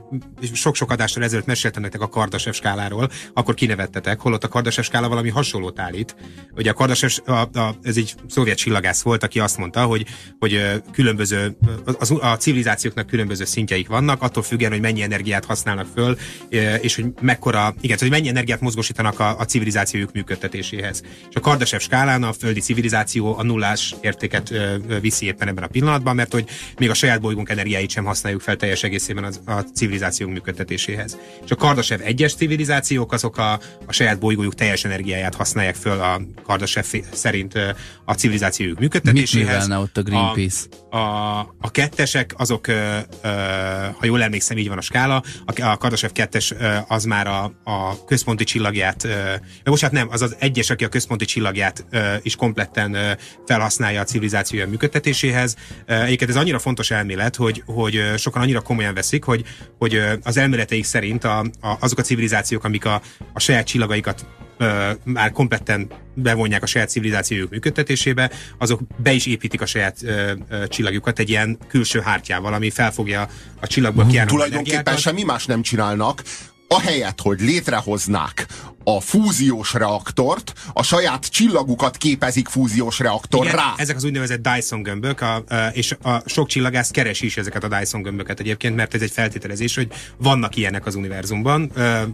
[0.53, 5.29] sok-sok adással ezelőtt meséltem nektek a Kardasev skáláról, akkor kinevettetek, holott a Kardasev skála valami
[5.29, 6.17] hasonlót állít.
[6.55, 10.07] Ugye a Kardasev, a, a, ez egy szovjet csillagász volt, aki azt mondta, hogy,
[10.39, 11.57] hogy különböző,
[11.99, 16.17] az, a civilizációk energiáknak különböző szintjeik vannak, attól függően, hogy mennyi energiát használnak föl,
[16.81, 21.03] és hogy mekkora, igen, hogy mennyi energiát mozgósítanak a, a civilizációjuk működtetéséhez.
[21.29, 24.53] És a Kardashev skálán a földi civilizáció a nullás értéket
[25.01, 26.45] viszi éppen ebben a pillanatban, mert hogy
[26.79, 31.19] még a saját bolygónk energiáit sem használjuk fel teljes egészében az, a civilizációk működtetéséhez.
[31.45, 33.53] És a Kardashev egyes civilizációk azok a,
[33.87, 37.55] a saját bolygójuk teljes energiáját használják föl a Kardashev szerint
[38.05, 39.69] a civilizációjuk működtetéséhez.
[39.69, 40.67] Mit ott a Greenpeace?
[40.91, 42.67] A, a, a kettesek azok
[43.99, 45.23] ha jól emlékszem, így van a skála.
[45.47, 46.55] A, Kardashev 2-es
[46.89, 49.09] az már a, a központi csillagját,
[49.65, 51.87] bocsánat, nem, az az egyes, aki a központi csillagját
[52.23, 55.57] is kompletten felhasználja a civilizációja működtetéséhez.
[55.87, 59.45] Egyébként ez annyira fontos elmélet, hogy, hogy sokan annyira komolyan veszik, hogy,
[59.79, 63.01] hogy az elméleteik szerint a, a, azok a civilizációk, amik a,
[63.33, 64.27] a saját csillagaikat
[64.59, 70.33] ö, már kompletten bevonják a saját civilizációjuk működtetésébe, azok be is építik a saját ö,
[70.49, 73.29] ö, csillagjukat egy ilyen külső hártyával, ami felfogja
[73.61, 74.13] a csillagból mhm.
[74.13, 76.23] kiálló Tulajdonképpen semmi más nem csinálnak,
[76.69, 78.47] ahelyett, hogy létrehoznák
[78.89, 83.73] a fúziós reaktort, a saját csillagukat képezik fúziós reaktor Igen, rá.
[83.77, 87.69] Ezek az úgynevezett Dyson gömbök, a, a, és a sok csillagász keresi is ezeket a
[87.69, 91.71] Dyson gömböket egyébként, mert ez egy feltételezés, hogy vannak ilyenek az univerzumban,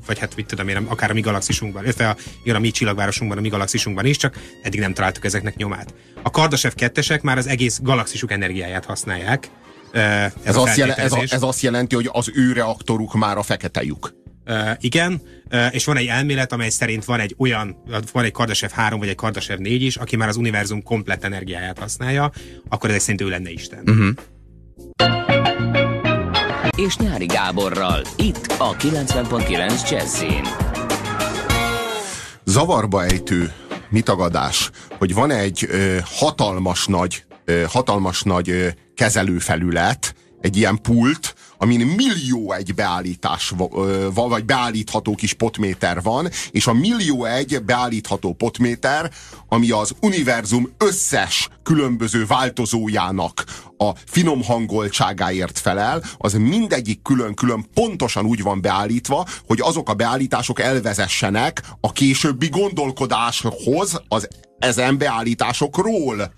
[0.07, 3.39] vagy hát mit tudom én, akár a mi galaxisunkban, illetve a, igen, a mi csillagvárosunkban,
[3.39, 5.95] a mi galaxisunkban is, csak eddig nem találtuk ezeknek nyomát.
[6.23, 9.49] A Kardashev kettesek már az egész galaxisuk energiáját használják.
[9.93, 13.43] Ez, ez, azt, jel, ez, a, ez azt jelenti, hogy az ő reaktoruk már a
[13.43, 14.22] fekete lyuk.
[14.47, 17.77] Uh, igen, uh, és van egy elmélet, amely szerint van egy olyan,
[18.13, 21.79] van egy Kardashev 3 vagy egy Kardashev 4 is, aki már az univerzum komplett energiáját
[21.79, 22.33] használja,
[22.69, 23.83] akkor ez szerint ő lenne Isten.
[23.87, 24.09] Uh-huh.
[26.77, 30.43] És Nyári Gáborral, itt a 90.9 Jazzin.
[32.45, 33.53] Zavarba ejtő
[33.89, 41.35] mitagadás, hogy van egy ö, hatalmas nagy, ö, hatalmas nagy ö, kezelőfelület, egy ilyen pult,
[41.63, 43.53] amin millió egy beállítás
[44.15, 49.11] vagy beállítható kis potméter van, és a millió egy beállítható potméter,
[49.49, 53.45] ami az univerzum összes különböző változójának
[53.77, 60.61] a finom hangoltságáért felel, az mindegyik külön-külön pontosan úgy van beállítva, hogy azok a beállítások
[60.61, 64.29] elvezessenek a későbbi gondolkodáshoz, az
[64.63, 66.33] ezen beállításokról.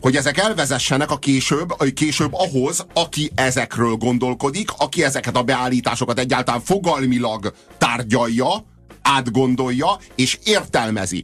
[0.00, 6.18] Hogy ezek elvezessenek a később, a később ahhoz, aki ezekről gondolkodik, aki ezeket a beállításokat
[6.18, 8.64] egyáltalán fogalmilag tárgyalja,
[9.02, 11.22] átgondolja és értelmezi.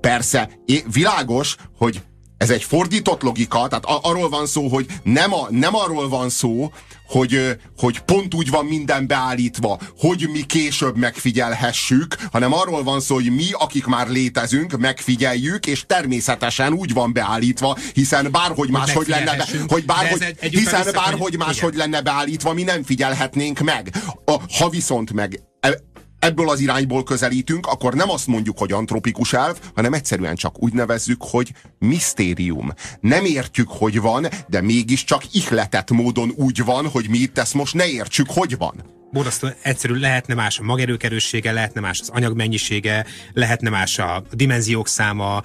[0.00, 0.50] Persze,
[0.92, 2.02] világos, hogy
[2.38, 6.72] ez egy fordított logika, tehát arról van szó, hogy nem, a, nem arról van szó,
[7.06, 13.14] hogy, hogy pont úgy van minden beállítva, hogy mi később megfigyelhessük, hanem arról van szó,
[13.14, 19.36] hogy mi, akik már létezünk, megfigyeljük, és természetesen úgy van beállítva, hiszen bárhogy máshogy lenne,
[19.36, 23.92] be, hogy bárhogy, hiszen bárhogy máshogy lenne beállítva, mi nem figyelhetnénk meg.
[24.24, 25.40] A, ha viszont meg
[26.18, 30.72] ebből az irányból közelítünk, akkor nem azt mondjuk, hogy antropikus elv, hanem egyszerűen csak úgy
[30.72, 32.72] nevezzük, hogy misztérium.
[33.00, 37.74] Nem értjük, hogy van, de mégiscsak ihletett módon úgy van, hogy mi itt ezt most
[37.74, 43.70] ne értsük, hogy van borzasztó egyszerű, lehetne más a magerőkerőssége, lehetne más az anyagmennyisége, lehetne
[43.70, 45.42] más a dimenziók száma,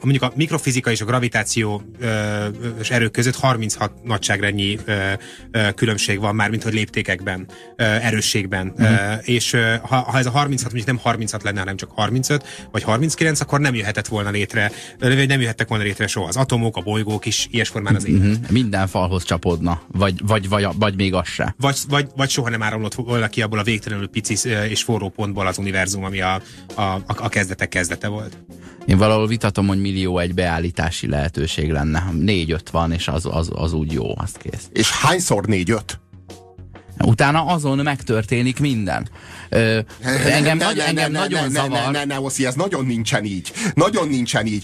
[0.00, 1.82] mondjuk a mikrofizika és a gravitáció
[2.80, 4.78] és erők között 36 nagyságrennyi
[5.74, 8.74] különbség van már, mint hogy léptékekben, erősségben.
[8.82, 8.84] Mm.
[9.22, 13.40] És ha, ha ez a 36 mondjuk nem 36 lenne, hanem csak 35 vagy 39,
[13.40, 17.26] akkor nem jöhetett volna létre, vagy nem jöhettek volna létre soha az atomok, a bolygók
[17.26, 18.20] is, ilyes formán az élet.
[18.20, 18.34] Mm-hmm.
[18.50, 21.54] Minden falhoz csapodna, vagy, vagy, vagy, vagy még az se.
[21.58, 25.46] Vagy, vagy, vagy soha nem áramlott volna ki abból a végtelenül pici és forró pontból
[25.46, 26.42] az univerzum, ami a,
[26.74, 28.36] a, a kezdetek kezdete volt.
[28.86, 32.10] Én valahol vitatom, hogy millió egy beállítási lehetőség lenne.
[32.12, 34.68] Négy-öt van, és az, az, az úgy jó, azt kész.
[34.72, 36.00] És hányszor négy-öt?
[37.04, 39.08] Utána azon megtörténik minden.
[39.48, 39.78] Ö,
[40.24, 41.70] engem, ne, nagy, ne, engem ne, nagyon ne, zavar.
[41.70, 43.52] Ne, ne, ne, Oszi, ez nagyon nincsen így.
[43.74, 44.62] Nagyon nincsen így.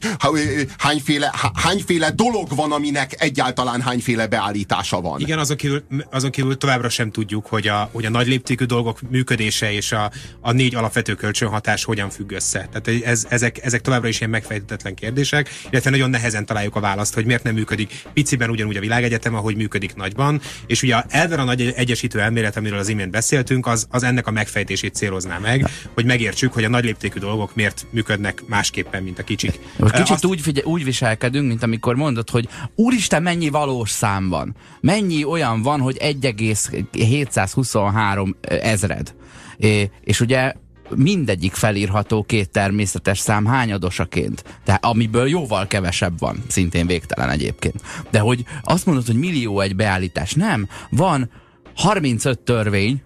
[0.78, 5.20] Hányféle, hányféle dolog van, aminek egyáltalán hányféle beállítása van.
[5.20, 9.00] Igen, azon kívül, azon kívül továbbra sem tudjuk, hogy a, hogy a nagy léptékű dolgok
[9.10, 12.68] működése és a, a négy alapvető kölcsönhatás hogyan függ össze.
[12.72, 17.14] Tehát ez, ezek, ezek továbbra is ilyen megfejtetetlen kérdések, illetve nagyon nehezen találjuk a választ,
[17.14, 20.40] hogy miért nem működik piciben ugyanúgy a világegyetem, ahogy működik nagyban.
[20.66, 24.30] És ugye elver a nagy egyesítő elmélet, amiről az imént beszéltünk, az, az ennek a
[24.30, 29.22] megfejtését célozná meg, hogy megértsük, hogy a nagy léptékű dolgok miért működnek másképpen, mint a
[29.22, 29.58] kicsik.
[29.78, 30.24] Most kicsit Azt...
[30.24, 34.54] úgy, figyel, úgy viselkedünk, mint amikor mondod, hogy úristen, mennyi valós szám van.
[34.80, 39.14] Mennyi olyan van, hogy 1,723 ezred.
[39.56, 40.52] É, és ugye
[40.94, 44.44] mindegyik felírható két természetes szám hányadosaként.
[44.64, 47.82] Tehát amiből jóval kevesebb van, szintén végtelen egyébként.
[48.10, 50.68] De hogy azt mondod, hogy millió egy beállítás, nem.
[50.90, 51.30] Van
[51.76, 53.02] 35 törvény,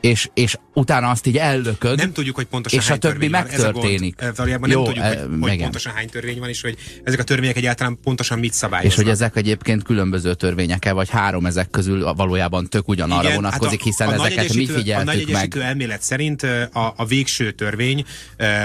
[0.00, 4.20] és, és utána azt így ellököd, nem tudjuk, hogy pontosan és a többi megtörténik.
[4.20, 6.76] Ez a Valójában Jó, nem tudjuk, hogy, e, hogy pontosan hány törvény van, és hogy
[7.04, 8.92] ezek a törvények egyáltalán pontosan mit szabályoznak.
[8.92, 13.78] És hogy ezek egyébként különböző törvények vagy három ezek közül valójában tök ugyanarra Igen, vonatkozik,
[13.78, 15.56] hát a, hiszen a ezeket mi figyeltük A nagy meg.
[15.56, 18.04] elmélet szerint a, a végső törvény,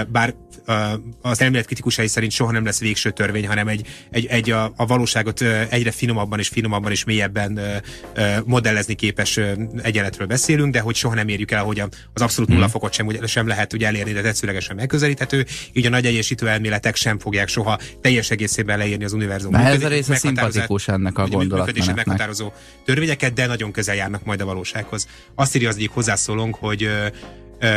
[0.07, 0.35] bár
[1.21, 4.85] az elmélet kritikusai szerint soha nem lesz végső törvény, hanem egy, egy, egy a, a
[4.85, 7.59] valóságot egyre finomabban és finomabban és mélyebben
[8.45, 9.39] modellezni képes
[9.81, 11.79] egyenletről beszélünk, de hogy soha nem érjük el, hogy
[12.13, 12.71] az abszolút nulla hmm.
[12.71, 17.19] fokot sem, sem lehet ugye elérni, de tetszőlegesen megközelíthető, így a nagy egyesítő elméletek sem
[17.19, 19.55] fogják soha teljes egészében leírni az univerzum.
[19.55, 21.95] Ez a része szimpatikus ennek a gondolatmenetnek.
[21.95, 22.51] meghatározó
[22.85, 25.07] törvényeket, de nagyon közel járnak majd a valósághoz.
[25.35, 26.89] Azt írja az egyik hozzászólónk, hogy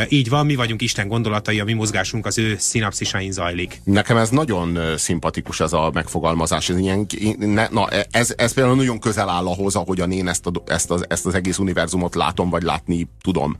[0.08, 3.80] így van, mi vagyunk Isten gondolatai, a mi mozgásunk az ő szinapszisain zajlik.
[3.84, 6.68] Nekem ez nagyon szimpatikus ez a megfogalmazás.
[6.68, 7.06] Ez, ilyen,
[7.38, 11.04] ne, na, ez, ez például nagyon közel áll ahhoz, ahogyan én ezt, a, ezt, az,
[11.08, 13.56] ezt az egész univerzumot látom, vagy látni tudom.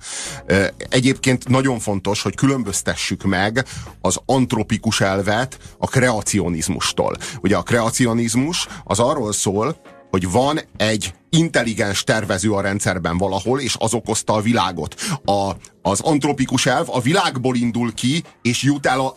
[0.88, 3.64] Egyébként nagyon fontos, hogy különböztessük meg
[4.00, 7.16] az antropikus elvet a kreacionizmustól.
[7.40, 9.76] Ugye a kreacionizmus az arról szól,
[10.16, 14.94] hogy van egy intelligens tervező a rendszerben valahol, és az okozta a világot.
[15.24, 15.50] A,
[15.82, 19.12] az antropikus elv a világból indul ki, és jut el a,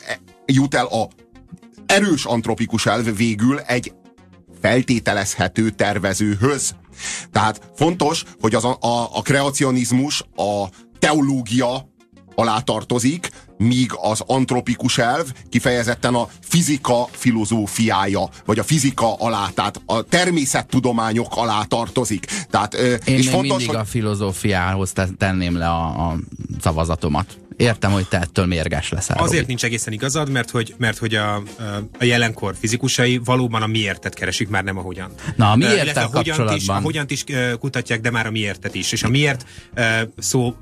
[0.46, 1.08] jut el a
[1.86, 3.94] erős antropikus elv végül egy
[4.62, 6.76] feltételezhető tervezőhöz.
[7.32, 10.66] Tehát fontos, hogy az a, a, a kreacionizmus, a
[11.00, 11.90] teológia
[12.36, 13.30] alá tartozik,
[13.60, 21.36] míg az antropikus elv kifejezetten a fizika filozófiája, vagy a fizika alá, tehát a természettudományok
[21.36, 22.26] alá tartozik.
[22.50, 23.76] Tehát, Én és még fontos, mindig hogy...
[23.76, 26.18] a filozófiához tenném le a, a
[26.62, 29.18] szavazatomat értem, hogy te ettől mérges leszel.
[29.18, 29.46] Azért Robi.
[29.46, 31.36] nincs egészen igazad, mert hogy, mert hogy a,
[32.00, 35.12] a jelenkor fizikusai valóban a miértet keresik, már nem a hogyan.
[35.36, 36.56] Na, a miértet uh, kapcsolatban.
[36.56, 37.24] Is, a hogyant is
[37.60, 38.92] kutatják, de már a miértet is.
[38.92, 39.46] És a miért
[39.78, 39.84] uh,
[40.18, 40.56] szó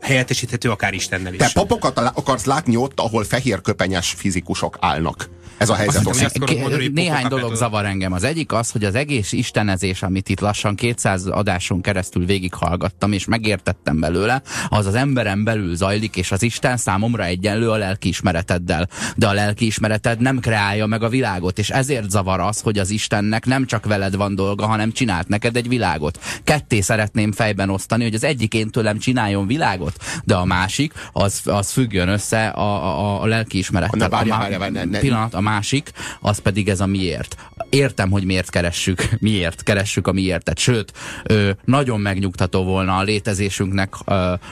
[0.00, 1.38] helyettesíthető akár Istennel is.
[1.38, 5.28] Te papokat akarsz látni ott, ahol fehér köpenyes fizikusok állnak.
[5.58, 6.06] Ez a helyzet.
[6.06, 8.12] Azt azt néhány dolog zavar engem.
[8.12, 13.24] Az egyik az, hogy az egész istenezés, amit itt lassan 200 adáson keresztül végighallgattam, és
[13.24, 18.88] megértettem belőle, az az emberen belül zajlik, és az Isten számomra egyenlő a lelkiismereteddel.
[19.16, 23.46] De a lelkiismereted nem kreálja meg a világot, és ezért zavar az, hogy az Istennek
[23.46, 26.18] nem csak veled van dolga, hanem csinált neked egy világot.
[26.44, 31.40] Ketté szeretném fejben osztani, hogy az egyik én tőlem csináljon világot, de a másik, az,
[31.44, 33.98] az függjön össze a, a, a lelkiismerettel.
[33.98, 34.98] Ne, várja, várja, várja, ne, ne.
[34.98, 37.36] Pillanat, a másik, az pedig ez a miért.
[37.70, 40.58] Értem, hogy miért keressük, miért keressük a miértet.
[40.58, 40.92] Sőt,
[41.64, 43.94] nagyon megnyugtató volna a létezésünknek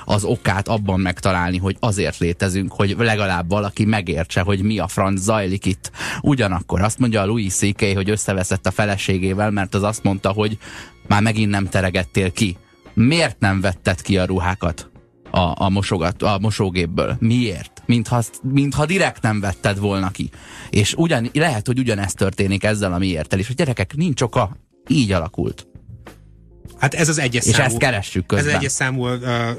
[0.05, 5.21] az okát abban megtalálni, hogy azért létezünk, hogy legalább valaki megértse, hogy mi a franc
[5.21, 5.91] zajlik itt.
[6.23, 10.59] Ugyanakkor azt mondja a Louis C.K., hogy összeveszett a feleségével, mert az azt mondta, hogy
[11.07, 12.57] már megint nem teregettél ki.
[12.95, 14.91] Miért nem vetted ki a ruhákat?
[15.37, 17.17] a, a, mosogat, a mosógépből.
[17.19, 17.76] Miért?
[17.87, 20.31] Mintha, mintha direkt nem vetted volna ki.
[20.71, 24.57] És ugyan, lehet, hogy ugyanezt történik ezzel a miértel is, hogy gyerekek, nincs oka,
[24.89, 25.67] így alakult.
[26.79, 27.67] Hát ez az egyes És számú.
[27.67, 28.49] ezt keressük közben.
[28.49, 29.13] Ez az egyes számú uh,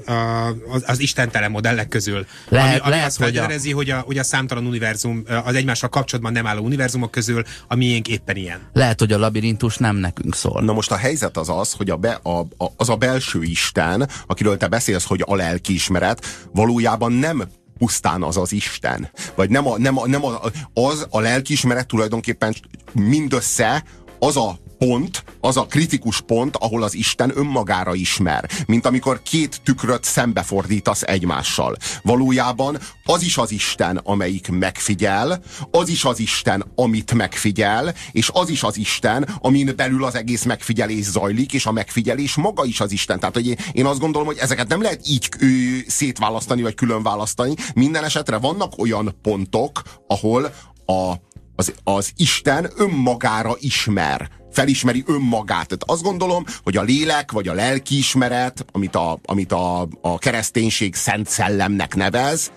[0.08, 2.26] uh, az, az istentelen modellek közül.
[2.50, 5.90] Lehet- ami, ami lehet, azt hogy a- hogy a, hogy a számtalan univerzum, az egymással
[5.90, 8.60] kapcsolatban nem álló univerzumok közül a miénk éppen ilyen.
[8.74, 10.62] Lehet, hogy a labirintus nem nekünk szól.
[10.62, 14.10] Na most a helyzet az az, hogy a be, a, a, az a belső Isten,
[14.28, 17.44] akiről te beszélsz, hogy a lelkiismeret, valójában nem
[17.78, 19.10] pusztán az az Isten.
[19.36, 20.40] Vagy nem, a, nem, a, nem a,
[20.74, 22.56] az a lelkiismeret tulajdonképpen
[22.94, 23.84] mindössze
[24.20, 28.50] az a pont, az a kritikus pont, ahol az Isten önmagára ismer.
[28.66, 31.76] Mint amikor két tükröt szembefordítasz egymással.
[32.04, 38.50] Valójában az is az Isten, amelyik megfigyel, az is az Isten, amit megfigyel, és az
[38.50, 42.92] is az Isten, amin belül az egész megfigyelés zajlik, és a megfigyelés maga is az
[42.92, 43.20] Isten.
[43.20, 45.46] Tehát, hogy én, azt gondolom, hogy ezeket nem lehet így ö,
[45.88, 47.54] szétválasztani, vagy külön választani.
[47.74, 50.54] Minden esetre vannak olyan pontok, ahol
[50.86, 51.14] a,
[51.58, 55.68] az, az Isten önmagára ismer felismeri önmagát.
[55.68, 60.96] Tehát azt gondolom, hogy a lélek, vagy a lelkiismeret, amit a, amit a, a kereszténység
[60.96, 62.52] szent szellemnek nevez,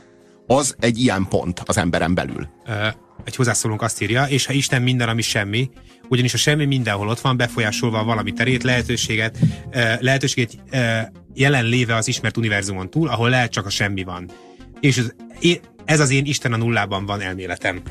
[0.46, 2.48] az egy ilyen pont az emberen belül.
[3.24, 5.70] Egy hozzászólónk azt írja, és ha Isten minden, ami semmi,
[6.08, 9.38] ugyanis a semmi mindenhol ott van, befolyásolva a valami terét, lehetőséget,
[10.00, 11.00] lehetőséget uh,
[11.34, 14.30] jelen léve az ismert univerzumon túl, ahol lehet csak a semmi van.
[14.80, 15.02] És
[15.84, 17.82] ez az én Isten a nullában van elméletem.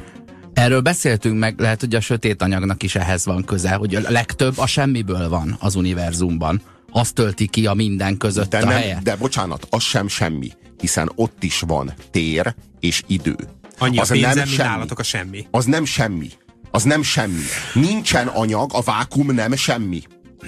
[0.60, 4.58] Erről beszéltünk meg, lehet, hogy a sötét anyagnak is ehhez van köze, hogy a legtöbb
[4.58, 6.62] a semmiből van az univerzumban.
[6.92, 9.02] Azt tölti ki a minden között De, a nem, helyet.
[9.02, 13.36] de bocsánat, az sem semmi, hiszen ott is van tér és idő.
[13.78, 14.86] Annyi a az pénzem, nem semmi.
[14.96, 15.48] a semmi.
[15.52, 16.30] Az nem semmi.
[16.72, 17.44] Az nem semmi.
[17.74, 20.02] Nincsen anyag, a vákum nem semmi.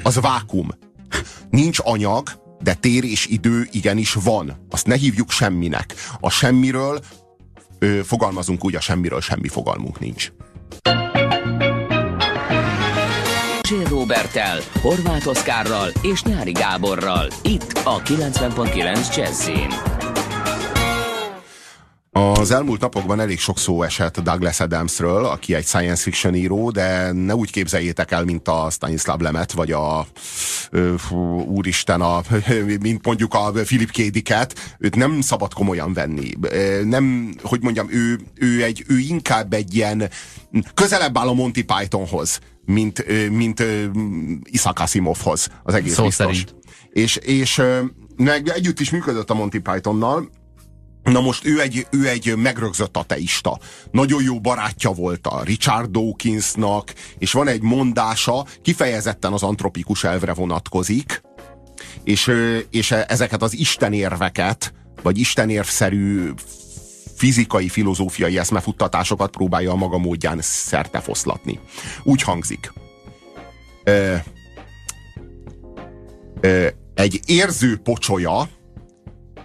[0.04, 0.70] Az vákum.
[1.50, 2.30] Nincs anyag,
[2.62, 4.66] de tér és idő igenis van.
[4.70, 5.94] Azt ne hívjuk semminek.
[6.20, 7.00] A semmiről
[7.82, 10.32] ö, fogalmazunk úgy, a semmiről semmi fogalmunk nincs.
[13.62, 17.28] Csér Robertel, Horváth Oszkárral és Nyári Gáborral.
[17.44, 20.11] Itt a 90.9 Jazzin.
[22.14, 27.12] Az elmúlt napokban elég sok szó esett Douglas Adamsről, aki egy science fiction író, de
[27.12, 30.06] ne úgy képzeljétek el, mint a Stanislav Lemet, vagy a
[30.72, 32.22] ö, fú, úristen, a,
[32.82, 33.98] mint mondjuk a Philip K.
[33.98, 34.76] Dicket.
[34.80, 36.32] Őt nem szabad komolyan venni.
[36.84, 40.10] Nem, hogy mondjam, ő, ő, egy, ő inkább egy ilyen
[40.74, 43.64] közelebb áll a Monty Pythonhoz, mint, mint
[44.44, 45.48] Isaac Asimovhoz.
[45.64, 46.26] Az egész Szó biztos.
[46.26, 46.56] szerint.
[46.90, 47.62] És, és
[48.16, 50.30] meg együtt is működött a Monty Pythonnal,
[51.04, 53.60] Na most ő egy, ő egy megrögzött ateista.
[53.92, 60.34] Nagyon jó barátja volt a Richard Dawkinsnak, és van egy mondása, kifejezetten az antropikus elvre
[60.34, 61.22] vonatkozik,
[62.04, 62.32] és,
[62.70, 66.32] és ezeket az istenérveket, vagy istenérvszerű
[67.16, 71.60] fizikai, filozófiai eszmefuttatásokat próbálja a maga módján szertefoszlatni.
[72.04, 72.74] Úgy hangzik.
[73.84, 74.16] Ö,
[76.42, 78.50] ö, egy érző pocsolya,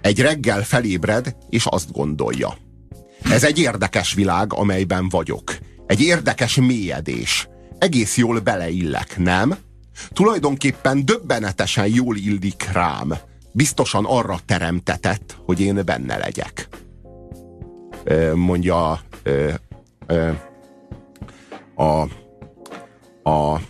[0.07, 2.57] egy reggel felébred, és azt gondolja.
[3.31, 5.57] Ez egy érdekes világ, amelyben vagyok.
[5.87, 7.49] Egy érdekes mélyedés.
[7.79, 9.57] Egész jól beleillek, nem?
[10.13, 13.15] Tulajdonképpen döbbenetesen jól illik rám.
[13.53, 16.69] Biztosan arra teremtetett, hogy én benne legyek.
[18.35, 19.51] Mondja ö,
[21.75, 22.01] a,
[23.31, 23.61] a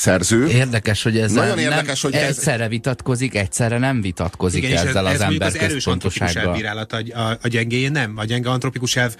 [0.00, 0.46] szerző.
[0.48, 4.78] Érdekes, hogy ez Nagyon nem érdekes, hogy ez- egyszerre vitatkozik, egyszerre nem vitatkozik Igen, és
[4.80, 6.52] ez, ezzel ez az mondjuk ember az erős antropikus központossággal.
[6.52, 8.12] elbírálat a, a, a gyengéjén nem.
[8.16, 9.14] A gyenge antropikus elv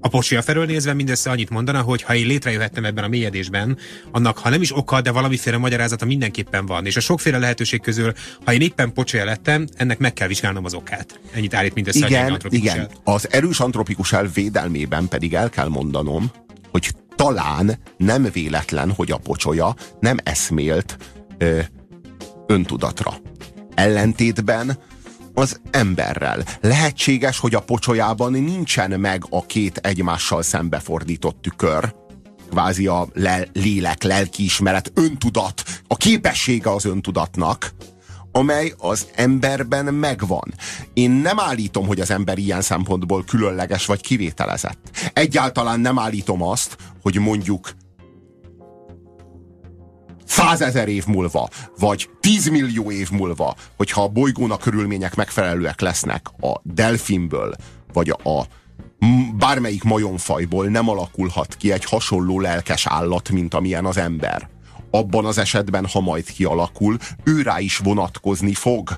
[0.00, 3.78] a pocsia felől nézve mindössze annyit mondana, hogy ha én létrejöhettem ebben a mélyedésben,
[4.10, 6.86] annak ha nem is oka, de valamiféle magyarázata mindenképpen van.
[6.86, 8.12] És a sokféle lehetőség közül,
[8.44, 11.20] ha én éppen pocsia lettem, ennek meg kell vizsgálnom az okát.
[11.34, 12.78] Ennyit állít mindössze a gyenge Igen, antropikus igen.
[12.78, 12.90] elv.
[13.04, 16.30] Az erős antropikus elv védelmében pedig el kell mondanom,
[16.70, 16.90] hogy
[17.24, 20.96] talán nem véletlen, hogy a pocsolya nem eszmélt
[21.38, 21.60] ö,
[22.46, 23.14] öntudatra.
[23.74, 24.78] Ellentétben
[25.34, 26.44] az emberrel.
[26.60, 31.94] Lehetséges, hogy a pocsolyában nincsen meg a két egymással szembefordított tükör,
[32.50, 33.08] kvázi a
[33.52, 37.74] lélek, lelkiismeret, öntudat, a képessége az öntudatnak,
[38.36, 40.54] amely az emberben megvan.
[40.92, 45.10] Én nem állítom, hogy az ember ilyen szempontból különleges vagy kivételezett.
[45.12, 47.70] Egyáltalán nem állítom azt, hogy mondjuk
[50.24, 57.54] százezer év múlva, vagy tízmillió év múlva, hogyha a bolygónak körülmények megfelelőek lesznek a delfinből,
[57.92, 58.46] vagy a
[59.36, 64.53] bármelyik majomfajból nem alakulhat ki egy hasonló lelkes állat, mint amilyen az ember.
[64.94, 68.96] Abban az esetben, ha majd kialakul, ő rá is vonatkozni fog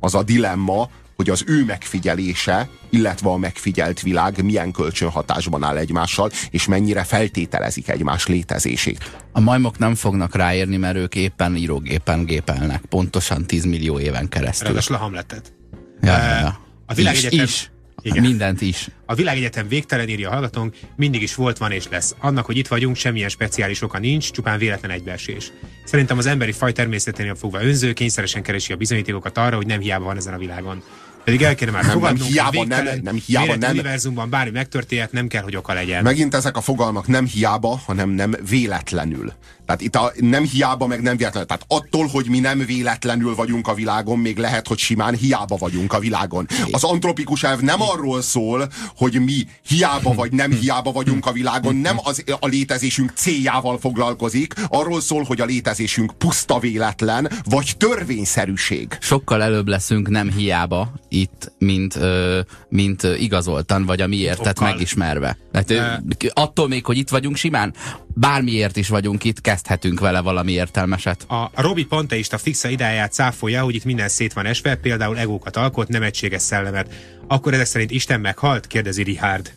[0.00, 6.30] az a dilemma, hogy az ő megfigyelése, illetve a megfigyelt világ milyen kölcsönhatásban áll egymással,
[6.50, 9.16] és mennyire feltételezik egymás létezését.
[9.32, 14.66] A majmok nem fognak ráérni, mert ők éppen írógépen gépelnek, pontosan 10 millió éven keresztül.
[14.66, 15.52] Ráadásul a Hamletet.
[16.00, 16.60] Ja, Eh, ja, ja.
[16.86, 17.38] A világegyetem...
[17.38, 17.70] is, is.
[18.08, 18.22] Igen.
[18.22, 18.88] Mindent is.
[19.06, 22.14] A világegyetem végtelen írja a hallgatónk, mindig is volt, van és lesz.
[22.18, 25.52] Annak, hogy itt vagyunk, semmilyen speciális oka nincs, csupán véletlen egybeesés.
[25.84, 30.04] Szerintem az emberi faj természeténél fogva önző, kényszeresen keresi a bizonyítékokat arra, hogy nem hiába
[30.04, 30.82] van ezen a világon.
[31.24, 33.70] Pedig el kéne már Nem, nem fogadnunk, hiába, hogy végtelen, nem- nem hiába, nem.
[33.70, 36.02] univerzumban bármi megtörténhet, nem kell, hogy oka legyen.
[36.02, 39.32] Megint ezek a fogalmak nem hiába, hanem nem véletlenül.
[39.68, 41.48] Tehát itt a nem hiába, meg nem véletlenül.
[41.48, 45.92] Tehát attól, hogy mi nem véletlenül vagyunk a világon, még lehet, hogy simán hiába vagyunk
[45.92, 46.46] a világon.
[46.70, 51.76] Az antropikus elv nem arról szól, hogy mi hiába vagy nem hiába vagyunk a világon,
[51.76, 58.98] nem az, a létezésünk céljával foglalkozik, arról szól, hogy a létezésünk puszta véletlen, vagy törvényszerűség.
[59.00, 64.70] Sokkal előbb leszünk nem hiába itt, mint, ö, mint igazoltan, vagy a miértet Okkal.
[64.70, 65.36] megismerve.
[65.52, 67.74] Tehát, ö, attól még, hogy itt vagyunk simán,
[68.18, 71.24] bármiért is vagyunk itt, kezdhetünk vele valami értelmeset.
[71.28, 75.56] A a Robi panteista fixa ideáját cáfolja, hogy itt minden szét van esve, például egókat
[75.56, 76.94] alkot, nem egységes szellemet.
[77.26, 78.66] Akkor ezek szerint Isten meghalt?
[78.66, 79.52] kérdezi Richard.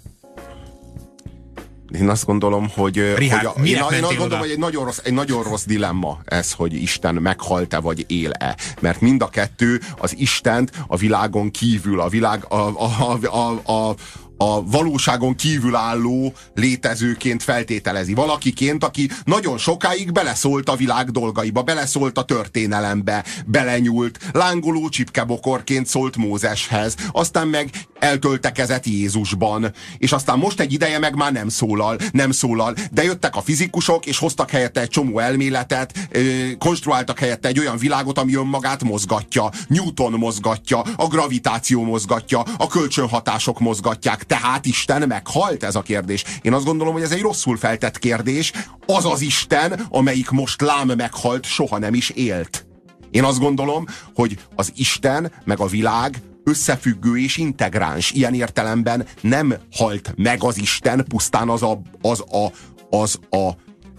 [2.00, 4.38] Én azt gondolom, hogy, Richard, hogy a, én, én azt gondolom, oda?
[4.38, 8.58] hogy egy nagyon, rossz, egy nagyon rossz dilemma ez, hogy Isten meghalt-e vagy él-e.
[8.80, 13.72] Mert mind a kettő az Istent a világon kívül, a világ, a, a, a, a,
[13.72, 13.96] a,
[14.42, 18.14] a valóságon kívül álló létezőként feltételezi.
[18.14, 26.18] Valakiként, aki nagyon sokáig beleszólt a világ dolgaiba, beleszólt a történelembe, belenyúlt, lángoló csipkebokorként szólt
[26.18, 27.70] Mózeshez, aztán meg
[28.02, 33.36] eltöltekezett Jézusban, és aztán most egy ideje meg már nem szólal, nem szólal, de jöttek
[33.36, 36.10] a fizikusok, és hoztak helyette egy csomó elméletet,
[36.58, 39.50] konstruáltak helyette egy olyan világot, ami önmagát mozgatja.
[39.68, 44.24] Newton mozgatja, a gravitáció mozgatja, a kölcsönhatások mozgatják.
[44.24, 46.24] Tehát Isten meghalt ez a kérdés.
[46.42, 48.52] Én azt gondolom, hogy ez egy rosszul feltett kérdés.
[48.86, 52.66] Az az Isten, amelyik most lám meghalt, soha nem is élt.
[53.12, 53.86] Én azt gondolom,
[54.16, 58.12] hogy az Isten meg a világ összefüggő és integráns.
[58.12, 62.52] Ilyen értelemben nem halt meg az Isten, pusztán az a, az a,
[62.98, 63.52] az a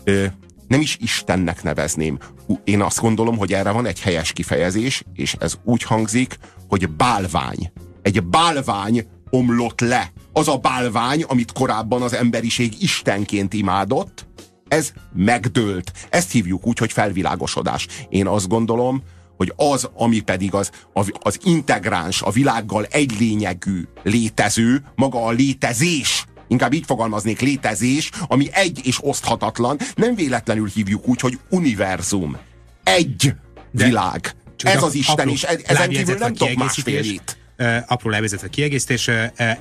[0.05, 0.26] ö,
[0.68, 2.18] nem is Istennek nevezném.
[2.64, 6.38] Én azt gondolom, hogy erre van egy helyes kifejezés, és ez úgy hangzik,
[6.68, 7.72] hogy bálvány.
[8.03, 10.12] Egy bálvány omlott le.
[10.32, 14.26] Az a bálvány, amit korábban az emberiség istenként imádott,
[14.68, 15.93] ez megdőlt.
[16.11, 17.86] Ezt hívjuk úgy, hogy felvilágosodás.
[18.09, 19.03] Én azt gondolom,
[19.43, 20.70] hogy az, ami pedig az,
[21.22, 28.49] az integráns, a világgal egy lényegű létező, maga a létezés, inkább így fogalmaznék, létezés, ami
[28.53, 32.36] egy és oszthatatlan, nem véletlenül hívjuk úgy, hogy univerzum.
[32.84, 33.34] Egy
[33.70, 34.34] De- világ.
[34.57, 37.36] Ez az Isten, és e- ezen kívül nem tudok másfélét.
[37.86, 39.11] Apró levezet vagy kiegészítés.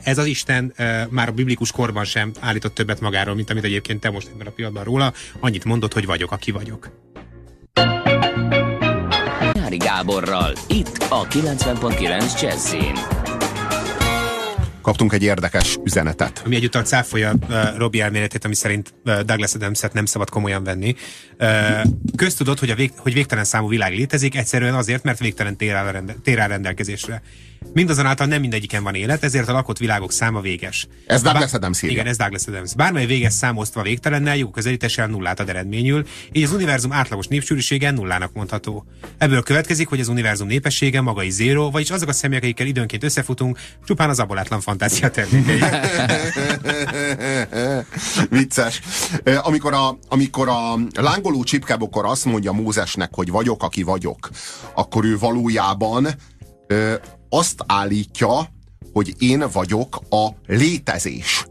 [0.04, 0.74] Ez az Isten
[1.10, 4.50] már a biblikus korban sem állított többet magáról, mint amit egyébként te most ebben a
[4.50, 5.14] pillanatban róla.
[5.40, 6.92] Annyit mondott, hogy vagyok, aki vagyok.
[9.96, 12.94] Gáborral, itt a 90.9 Jazzin.
[14.82, 16.42] Kaptunk egy érdekes üzenetet.
[16.46, 20.96] Ami egyúttal cáfolja uh, Robi elméletét, ami szerint uh, Douglas Adams-et nem szabad komolyan venni.
[21.40, 21.82] Uh,
[22.16, 25.92] köztudott, hogy, a vég, hogy végtelen számú világ létezik, egyszerűen azért, mert végtelen tér áll,
[25.92, 27.22] rende, tér áll rendelkezésre.
[27.74, 30.88] Mindazonáltal nem mindegyiken van élet, ezért a lakott világok száma véges.
[31.06, 31.96] Ez Douglas Adams írja.
[31.96, 32.76] Igen, ez Douglas Adams.
[32.76, 37.92] Bármely véges szám osztva végtelennel, jó közelítéssel nullát ad eredményül, így az univerzum átlagos népsűrűsége
[37.92, 38.86] nullának mondható.
[39.18, 43.04] Ebből következik, hogy az univerzum népessége maga is zéró, vagyis azok a személyek, akikkel időnként
[43.04, 45.60] összefutunk, csupán az abolátlan fantázia termékei.
[48.30, 48.82] Vicces.
[49.42, 54.30] Amikor a, amikor a lángoló csipkebokor azt mondja Mózesnek, hogy vagyok, aki vagyok,
[54.74, 56.08] akkor ő valójában
[57.34, 58.50] azt állítja,
[58.94, 61.46] hogy én vagyok a létezés.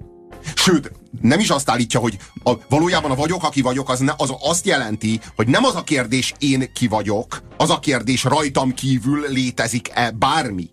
[0.55, 4.33] Sőt, nem is azt állítja, hogy a, valójában a vagyok, aki vagyok, az, ne, az
[4.41, 9.29] azt jelenti, hogy nem az a kérdés én ki vagyok, az a kérdés rajtam kívül
[9.29, 10.71] létezik-e bármi.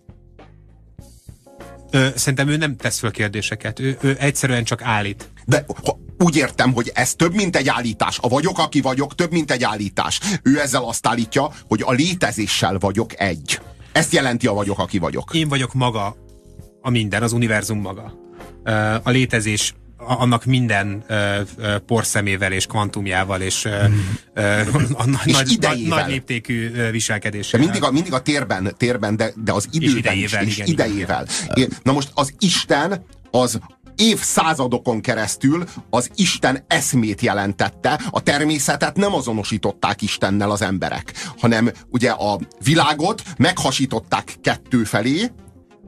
[1.90, 5.30] Ö, szerintem ő nem tesz föl kérdéseket, ő, ő egyszerűen csak állít.
[5.44, 8.18] De ha- úgy értem, hogy ez több, mint egy állítás.
[8.22, 10.20] A vagyok, aki vagyok, több, mint egy állítás.
[10.42, 13.60] Ő ezzel azt állítja, hogy a létezéssel vagyok egy.
[13.98, 15.34] Ezt jelenti a vagyok, aki vagyok.
[15.34, 16.16] Én vagyok maga
[16.80, 18.12] a minden, az univerzum maga.
[19.02, 23.70] A létezés a- annak minden ö, ö, porszemével és kvantumjával és, ö,
[24.34, 24.60] ö,
[24.92, 27.60] a nagy, És nagy, nagy, nagy léptékű De viselkedéssel.
[27.60, 31.26] mindig a, mindig a térben, térben de, de az időben idejével, is, és igen, idejével.
[31.54, 33.58] É, Na most az Isten az
[33.98, 42.10] évszázadokon keresztül az Isten eszmét jelentette, a természetet nem azonosították Istennel az emberek, hanem ugye
[42.10, 45.30] a világot meghasították kettő felé,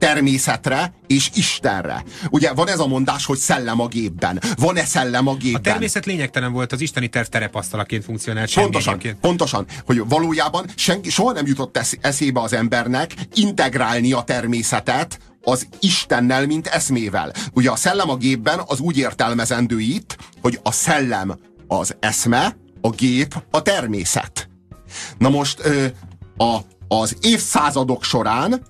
[0.01, 2.03] természetre és Istenre.
[2.29, 4.41] Ugye van ez a mondás, hogy szellem a gépben.
[4.57, 5.61] Van-e szellem a gépben?
[5.61, 8.53] A természet lényegtelen volt, az isteni terv terepasztalaként funkcionált.
[8.53, 9.19] Pontosan, egyébként.
[9.19, 16.45] pontosan, hogy valójában senki, soha nem jutott eszébe az embernek integrálni a természetet az Istennel,
[16.45, 17.33] mint eszmével.
[17.53, 22.89] Ugye a szellem a gépben az úgy értelmezendő itt, hogy a szellem az eszme, a
[22.89, 24.49] gép a természet.
[25.17, 25.61] Na most
[26.37, 28.61] a, az évszázadok során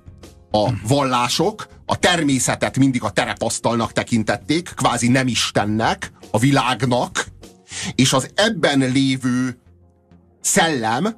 [0.51, 7.25] a vallások a természetet mindig a terepasztalnak tekintették, kvázi nem Istennek, a világnak,
[7.95, 9.59] és az ebben lévő
[10.41, 11.15] szellem,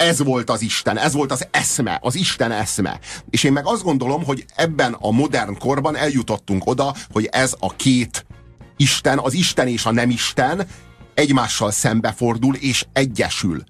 [0.00, 2.98] ez volt az Isten, ez volt az eszme, az Isten eszme.
[3.30, 7.76] És én meg azt gondolom, hogy ebben a modern korban eljutottunk oda, hogy ez a
[7.76, 8.26] két
[8.76, 10.66] Isten, az Isten és a nem Isten
[11.14, 13.62] egymással szembefordul és egyesül.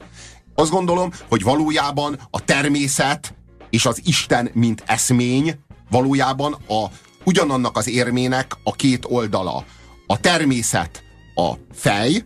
[0.55, 3.35] Azt gondolom, hogy valójában a természet
[3.71, 5.59] és az Isten, mint eszmény,
[5.91, 6.85] valójában a,
[7.25, 9.65] ugyanannak az érmének a két oldala.
[10.07, 11.03] A természet
[11.35, 12.25] a fej,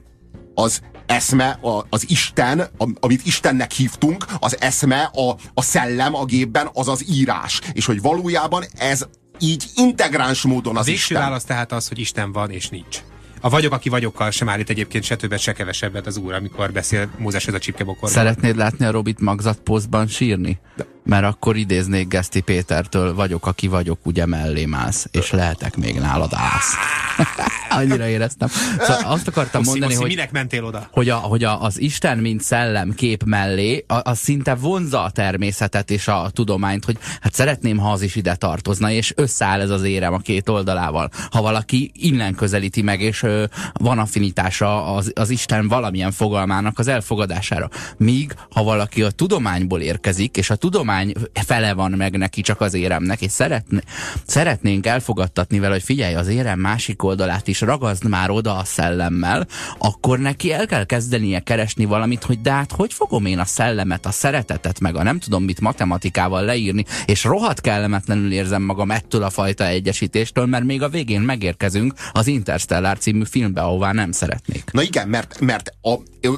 [0.55, 6.25] az eszme, a, az Isten, a, amit Istennek hívtunk, az eszme, a, a szellem a
[6.25, 7.61] gépben, az az írás.
[7.73, 9.07] És hogy valójában ez
[9.39, 11.23] így integráns módon az végső Isten.
[11.23, 13.03] válasz tehát az, hogy Isten van és nincs.
[13.45, 17.11] A vagyok, aki vagyokkal sem állít egyébként se többet, se kevesebbet az úr, amikor beszél
[17.19, 18.11] Mózes ez a csipkebokorban.
[18.11, 20.59] Szeretnéd látni a Robit magzatposztban sírni?
[20.77, 20.87] De.
[21.05, 26.31] Mert akkor idéznék Geszti Pétertől, vagyok, aki vagyok, ugye mellé mász, és lehetek még nálad
[26.33, 26.75] állsz.
[27.79, 28.49] Annyira éreztem.
[28.79, 30.89] Szóval azt akartam Oszi, mondani, Oszi, hogy, minek mentél oda?
[30.91, 35.11] hogy, a, hogy a, az Isten, mint szellem kép mellé, a, az szinte vonza a
[35.11, 39.71] természetet és a tudományt, hogy hát szeretném, ha az is ide tartozna, és összeáll ez
[39.71, 41.11] az érem a két oldalával.
[41.31, 43.23] Ha valaki innen közelíti meg, és
[43.73, 47.69] van affinitása az, az Isten valamilyen fogalmának az elfogadására.
[47.97, 52.75] Míg, ha valaki a tudományból érkezik, és a tudomány fele van meg neki csak az
[52.75, 53.79] éremnek, és szeretné,
[54.27, 59.47] szeretnénk elfogadtatni vele, hogy figyelj, az érem másik oldalát is ragazd már oda a szellemmel,
[59.79, 64.07] akkor neki el kell kezdenie keresni valamit, hogy de hát hogy fogom én a szellemet,
[64.07, 69.23] a szeretetet, meg a nem tudom mit matematikával leírni, és rohadt kellemetlenül érzem magam ettől
[69.23, 74.73] a fajta egyesítéstől, mert még a végén megérkezünk az Interstellar című filmbe, ahová nem szeretnék.
[74.73, 75.95] Na igen, mert, mert a,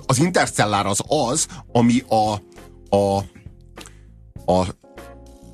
[0.07, 2.32] az Interstellar az az, ami a,
[2.97, 3.16] a,
[4.53, 4.66] a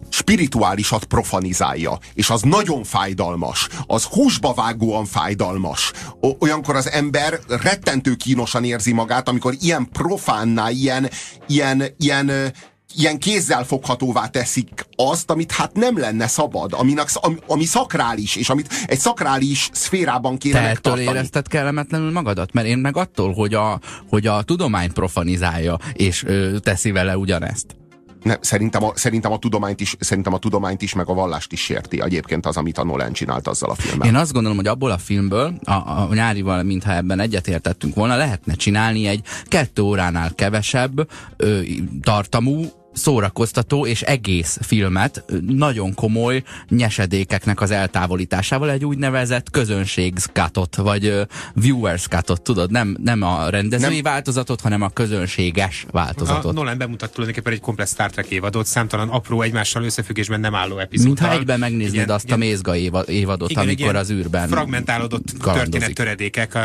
[0.09, 5.93] spirituálisat profanizálja, és az nagyon fájdalmas, az húsba vágóan fájdalmas.
[6.21, 11.11] O- olyankor az ember rettentő kínosan érzi magát, amikor ilyen profánná, ilyen,
[11.47, 12.53] ilyen, ilyen
[12.97, 18.51] ilyen kézzel foghatóvá teszik azt, amit hát nem lenne szabad, aminek, ami, ami szakrális, és
[18.51, 21.05] amit egy szakrális szférában kéne Te megtartani.
[21.05, 22.53] érezted kellemetlenül magadat?
[22.53, 27.77] Mert én meg attól, hogy a, hogy a tudomány profanizálja, és ö, teszi vele ugyanezt.
[28.23, 31.61] Ne, szerintem, a, szerintem, a tudományt is, szerintem a tudományt is, meg a vallást is
[31.61, 34.09] sérti egyébként az, amit a Nolan csinált azzal a filmmel.
[34.09, 38.55] Én azt gondolom, hogy abból a filmből, a, a nyárival, mintha ebben egyetértettünk volna, lehetne
[38.55, 41.61] csinálni egy kettő óránál kevesebb ö,
[42.03, 52.07] tartamú, szórakoztató és egész filmet nagyon komoly nyesedékeknek az eltávolításával egy úgynevezett közönségskatot, vagy viewers
[52.07, 54.03] cutot, tudod, nem, nem a rendezői nem.
[54.03, 56.51] változatot, hanem a közönséges változatot.
[56.51, 60.79] A Nolan bemutat tulajdonképpen egy komplet Star Trek évadot, számtalan apró egymással összefüggésben nem álló
[60.79, 61.15] epizóddal.
[61.15, 62.77] Mintha egyben megnéznéd igen, azt igen, a mézga
[63.07, 66.59] évadot, igen, amikor az űrben fragmentálódott történet töredékek,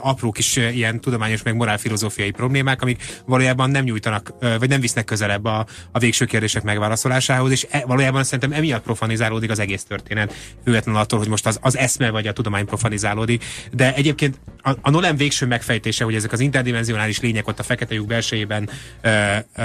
[0.00, 5.44] apró kis ilyen tudományos meg morálfilozófiai problémák, amik valójában nem nyújtanak, vagy nem visznek közelebb
[5.44, 11.00] a, a végső kérdések megválaszolásához, és e, valójában szerintem emiatt profanizálódik az egész történet, függetlenül
[11.00, 13.44] attól, hogy most az, az eszme vagy a tudomány profanizálódik.
[13.72, 17.94] De egyébként a, a Nolan végső megfejtése, hogy ezek az interdimensionális lények ott a fekete
[17.94, 19.62] lyuk belsejében ö, ö,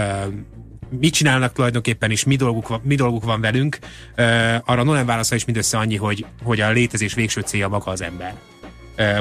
[1.00, 3.80] mit csinálnak tulajdonképpen, és mi dolguk van, mi dolguk van velünk,
[4.16, 8.02] ö, arra Nolan válasza is mindössze annyi, hogy, hogy a létezés végső célja maga az
[8.02, 8.53] ember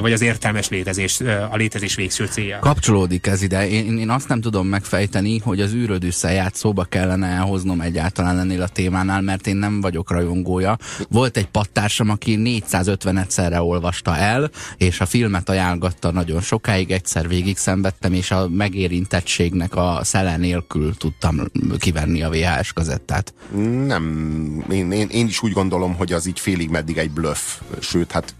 [0.01, 1.21] vagy az értelmes létezés,
[1.51, 2.59] a létezés végső célja.
[2.59, 3.69] Kapcsolódik ez ide.
[3.69, 8.69] Én, én azt nem tudom megfejteni, hogy az űrödüsszelját szóba kellene elhoznom egyáltalán ennél a
[8.69, 10.79] témánál, mert én nem vagyok rajongója.
[11.09, 17.29] Volt egy pattársam, aki 450 egyszerre olvasta el, és a filmet ajánlgatta nagyon sokáig, egyszer
[17.29, 21.41] végig szenvedtem, és a megérintettségnek a szele nélkül tudtam
[21.79, 23.35] kivenni a VHS kazettát.
[23.87, 28.13] Nem, én, én, én is úgy gondolom, hogy az így félig meddig egy bluff, sőt,
[28.13, 28.35] hát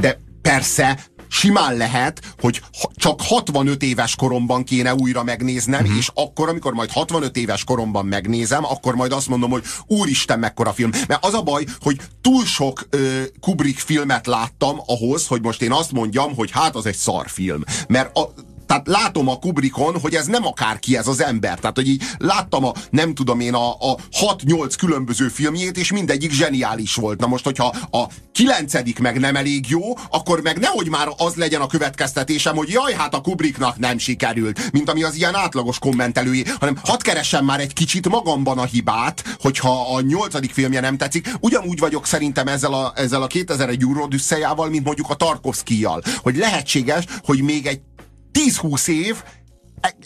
[0.00, 2.62] de persze simán lehet, hogy
[2.94, 5.96] csak 65 éves koromban kéne újra megnéznem, uh-huh.
[5.96, 10.72] és akkor, amikor majd 65 éves koromban megnézem, akkor majd azt mondom, hogy úristen, mekkora
[10.72, 10.90] film.
[11.08, 15.72] Mert az a baj, hogy túl sok ö, Kubrick filmet láttam ahhoz, hogy most én
[15.72, 17.62] azt mondjam, hogy hát az egy szarfilm.
[17.88, 18.32] Mert a,
[18.68, 21.58] tehát látom a Kubrickon, hogy ez nem akárki ez az ember.
[21.58, 26.30] Tehát, hogy így láttam a, nem tudom én, a, a 6-8 különböző filmjét, és mindegyik
[26.30, 27.20] zseniális volt.
[27.20, 31.60] Na most, hogyha a kilencedik meg nem elég jó, akkor meg nehogy már az legyen
[31.60, 36.44] a következtetésem, hogy jaj, hát a Kubricknak nem sikerült, mint ami az ilyen átlagos kommentelői,
[36.58, 41.32] hanem hadd keresem már egy kicsit magamban a hibát, hogyha a nyolcadik filmje nem tetszik.
[41.40, 47.04] Ugyanúgy vagyok szerintem ezzel a, ezzel a 2001 űrodüsszejával, mint mondjuk a Tarkovszkijjal, hogy lehetséges,
[47.22, 47.80] hogy még egy
[48.46, 49.16] 10-20 év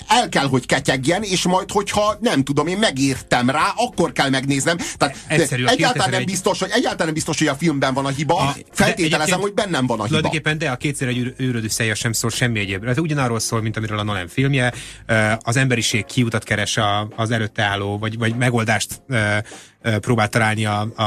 [0.09, 4.76] el kell, hogy ketyegjen, és majd, hogyha nem tudom, én megértem rá, akkor kell megnéznem.
[4.97, 8.37] Tehát Egyszerű, egyáltalán, nem biztos, hogy, egyáltalán nem biztos, hogy a filmben van a hiba.
[8.37, 10.07] A, Feltételezem, hogy bennem van a hiba.
[10.07, 12.85] Tulajdonképpen, de a kétszer egy űrödüsszeje sem szól semmi egyéb.
[12.85, 14.72] Ez ugyanarról szól, mint amiről a Nolan filmje.
[15.39, 16.78] Az emberiség kiutat keres
[17.16, 19.03] az előtte álló, vagy, vagy megoldást
[20.01, 21.03] próbál találni a, a,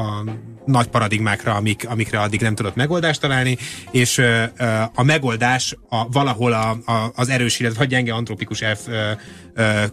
[0.00, 0.24] a
[0.64, 3.58] nagy paradigmákra, amik, amikre addig nem tudott megoldást találni,
[3.90, 4.22] és
[4.94, 8.88] a megoldás a, valahol a, a, az erős, illetve gyenge antropikus elf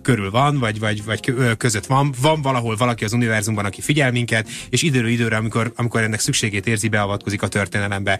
[0.01, 2.13] körül van, vagy, vagy, vagy között van.
[2.21, 6.67] Van valahol valaki az univerzumban, aki figyel minket, és időről időre, amikor, amikor ennek szükségét
[6.67, 8.19] érzi, beavatkozik a történelembe.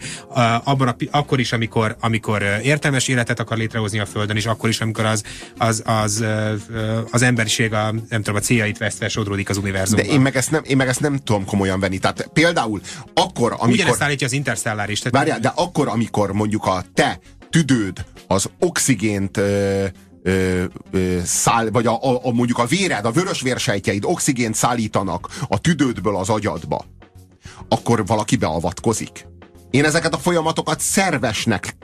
[0.64, 4.80] Abban a, akkor is, amikor, amikor értelmes életet akar létrehozni a Földön, és akkor is,
[4.80, 5.22] amikor az,
[5.58, 6.24] az, az,
[7.10, 10.06] az emberiség a, nem tudom, a céljait vesztve sodródik az univerzumban.
[10.06, 11.98] De én meg, ezt nem, én meg ezt nem tudom komolyan venni.
[11.98, 12.80] Tehát például
[13.14, 13.72] akkor, amikor...
[13.72, 14.98] Ugyanezt állítja az Interstellar is.
[14.98, 15.14] Tehát...
[15.14, 17.18] Várjál, de akkor, amikor mondjuk a te
[17.50, 19.84] tüdőd az oxigént ö,
[20.26, 25.28] ö, ö, száll, vagy a, a, a, mondjuk a véred, a vörös vérsejtjeid oxigént szállítanak
[25.48, 26.84] a tüdődből az agyadba,
[27.68, 29.26] akkor valaki beavatkozik.
[29.70, 31.76] Én ezeket a folyamatokat szervesnek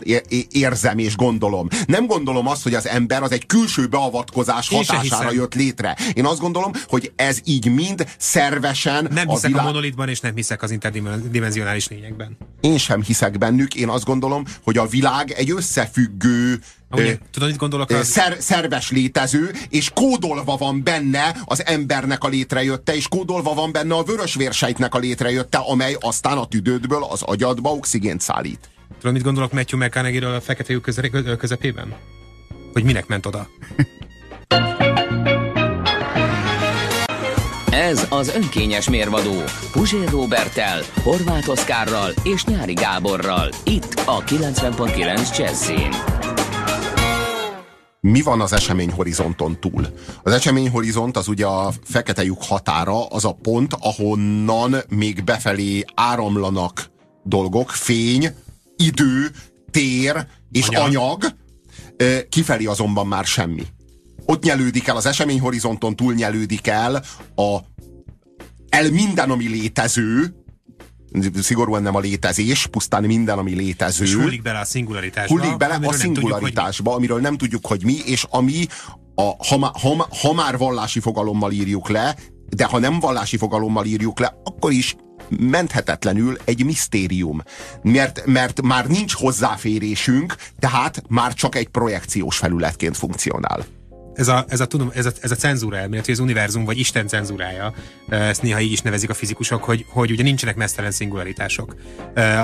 [0.48, 1.68] érzem és gondolom.
[1.86, 5.96] Nem gondolom azt, hogy az ember az egy külső beavatkozás Én hatására jött létre.
[6.14, 9.64] Én azt gondolom, hogy ez így mind szervesen Nem hiszek a, világ...
[9.64, 12.36] a monolitban, és nem hiszek az interdimenzionális lényekben.
[12.60, 13.74] Én sem hiszek bennük.
[13.74, 16.60] Én azt gondolom, hogy a világ egy összefüggő
[16.92, 17.90] Ugye, tudod, mit gondolok?
[17.90, 18.06] Az...
[18.06, 23.94] Szer, szerves létező, és kódolva van benne az embernek a létrejötte, és kódolva van benne
[23.94, 28.70] a vörösvérsejtnek a létrejötte, amely aztán a tüdődből az agyadba oxigént szállít.
[28.98, 30.82] Tudod, mit gondolok Matthew McConaughey-ről a fekete lyuk
[31.38, 31.94] közepében?
[32.72, 33.48] Hogy minek ment oda?
[37.70, 43.48] Ez az önkényes mérvadó Puzsér Robertel, Horváth Oszkárral és Nyári Gáborral.
[43.64, 46.21] Itt a 90.9 Jazzin
[48.04, 49.86] mi van az eseményhorizonton túl?
[50.22, 56.90] Az eseményhorizont az ugye a fekete lyuk határa, az a pont, ahonnan még befelé áramlanak
[57.24, 58.34] dolgok, fény,
[58.76, 59.30] idő,
[59.70, 61.24] tér és anyag,
[61.96, 63.66] anyag kifelé azonban már semmi.
[64.26, 67.02] Ott nyelődik el, az eseményhorizonton túl nyelődik el
[67.36, 67.58] a
[68.68, 70.34] el minden, ami létező,
[71.34, 74.04] szigorúan nem a létezés, pusztán minden, ami létező.
[74.04, 75.38] És hullik bele a szingularitásba.
[75.38, 78.66] Hullik bele a szingularitásba, tudjuk, amiről nem tudjuk, hogy mi, és ami,
[79.14, 82.16] a, ha, ha, ha már vallási fogalommal írjuk le,
[82.48, 84.96] de ha nem vallási fogalommal írjuk le, akkor is
[85.40, 87.42] menthetetlenül egy misztérium.
[87.82, 93.64] Mert, mert már nincs hozzáférésünk, tehát már csak egy projekciós felületként funkcionál
[94.14, 96.78] ez a, ez a, tudom, ez a, ez a cenzúra elmélet, hogy az univerzum vagy
[96.78, 97.74] Isten cenzúrája,
[98.08, 101.76] ezt néha így is nevezik a fizikusok, hogy, hogy ugye nincsenek mesztelen szingularitások.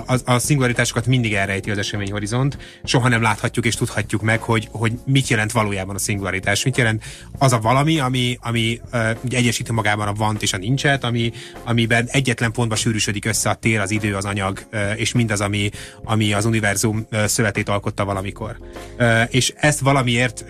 [0.07, 4.93] A, a szingularitásokat mindig elrejti az eseményhorizont, soha nem láthatjuk és tudhatjuk meg, hogy, hogy
[5.05, 7.05] mit jelent valójában a szingularitás, mit jelent
[7.39, 8.81] az a valami, ami, ami
[9.25, 11.33] ugye egyesíti magában a vant és a nincset, ami,
[11.65, 14.67] amiben egyetlen pontba sűrűsödik össze a tér, az idő, az anyag,
[14.97, 15.71] és mindaz, ami,
[16.05, 18.59] ami az univerzum szövetét alkotta valamikor.
[19.31, 20.45] És ezt valamiért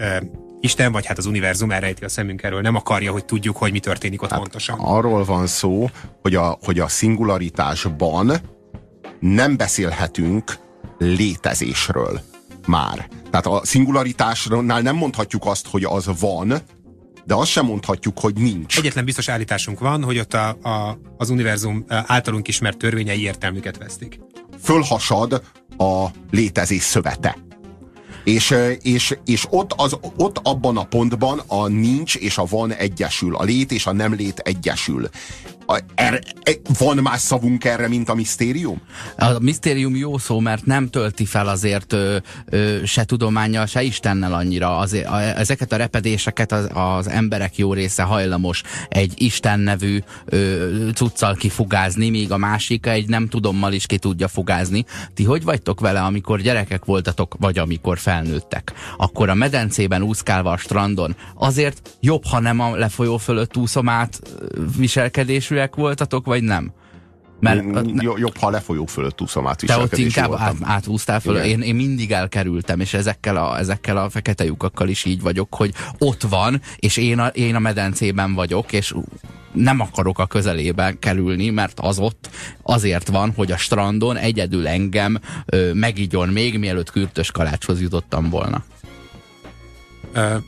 [0.61, 3.81] Isten, vagy hát az univerzum elrejti a szemünk erről, nem akarja, hogy tudjuk, hogy mi
[3.81, 4.79] történik ott hát pontosan.
[4.79, 5.91] Arról van szó,
[6.23, 8.33] hogy a, hogy a szingularitásban
[9.21, 10.59] nem beszélhetünk
[10.99, 12.21] létezésről
[12.67, 13.09] már.
[13.31, 16.55] Tehát a szingularitásnál nem mondhatjuk azt, hogy az van,
[17.25, 18.79] de azt sem mondhatjuk, hogy nincs.
[18.79, 24.21] Egyetlen biztos állításunk van, hogy ott a, a, az univerzum általunk ismert törvényei értelmüket vesztik.
[24.63, 25.43] Fölhasad
[25.77, 27.37] a létezés szövete.
[28.25, 33.37] És, és, és ott, az, ott abban a pontban a nincs és a van egyesül,
[33.37, 35.09] a lét és a nem lét egyesül.
[35.71, 38.81] A, er, e, van más szavunk erre, mint a misztérium?
[39.17, 42.17] A misztérium jó szó, mert nem tölti fel azért ö,
[42.47, 44.79] ö, se tudományjal, se Istennel annyira.
[44.79, 50.89] Azért, a, ezeket a repedéseket az, az emberek jó része hajlamos egy Isten nevű ö,
[50.95, 54.85] cuccal kifugázni, míg a másik egy nem tudommal is ki tudja fugázni.
[55.15, 58.73] Ti hogy vagytok vele, amikor gyerekek voltatok, vagy amikor felnőttek?
[58.97, 64.21] Akkor a medencében úszkálva a strandon azért jobb, ha nem a lefolyó fölött úszom át
[64.77, 66.73] viselkedésű hívőek voltatok, vagy nem?
[67.41, 67.65] Mert,
[68.17, 71.37] jobb, ha lefolyó fölött úszom át Te ott inkább át, átúztál föl.
[71.37, 75.75] Én, én mindig elkerültem, és ezekkel a, ezekkel a fekete lyukakkal is így vagyok, hogy
[75.99, 78.95] ott van, és én a, én a medencében vagyok, és
[79.53, 82.31] nem akarok a közelébe kerülni, mert az ott
[82.63, 88.65] azért van, hogy a strandon egyedül engem ö, megígyon még, mielőtt kürtös kalácshoz jutottam volna.
[90.15, 90.43] Uh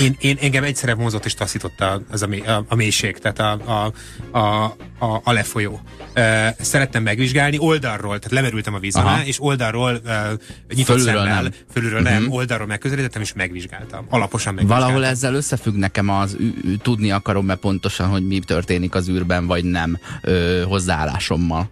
[0.00, 3.92] én, én, engem egyszerre vonzott és taszította az a, a, a mélység, tehát a, a,
[4.38, 4.64] a,
[4.98, 5.80] a, a lefolyó.
[6.58, 10.10] Szerettem megvizsgálni oldalról, tehát lemerültem a víz alá, és oldalról uh,
[10.74, 11.52] nyitott fölülről szemmel, nem.
[11.72, 12.14] fölülről uh-huh.
[12.14, 12.32] nem, mhm.
[12.32, 14.06] oldalról megközelítettem, és megvizsgáltam.
[14.10, 14.88] Alaposan megvizsgáltam.
[14.88, 16.36] Valahol ezzel összefügg nekem az,
[16.82, 21.70] tudni akarom mert pontosan, hogy mi történik az űrben, vagy nem ö, hozzáállásommal.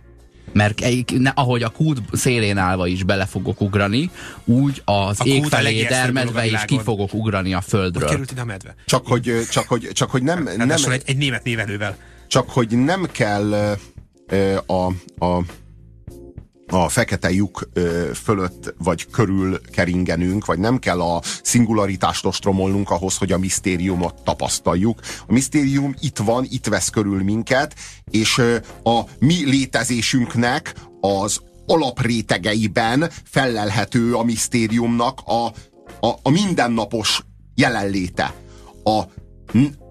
[0.52, 0.80] Mert
[1.18, 4.10] ne, ahogy a kút szélén állva is bele fogok ugrani,
[4.44, 8.02] úgy az a ég felé dermedve is ki fogok ugrani a földről.
[8.02, 8.74] Hogy került ide a medve?
[8.86, 10.46] Csak hogy, csak hogy, csak hogy nem...
[10.46, 11.96] Hát, nem egy, egy német névelővel.
[12.26, 13.76] Csak hogy nem kell
[14.66, 14.86] a,
[15.26, 15.42] a
[16.72, 17.68] a fekete lyuk
[18.14, 25.00] fölött vagy körül keringenünk, vagy nem kell a szingularitást ostromolnunk ahhoz, hogy a misztériumot tapasztaljuk.
[25.26, 27.74] A misztérium itt van, itt vesz körül minket,
[28.10, 28.42] és
[28.82, 35.46] a mi létezésünknek az alaprétegeiben fellelhető a misztériumnak a,
[36.06, 38.34] a, a mindennapos jelenléte.
[38.84, 38.98] A,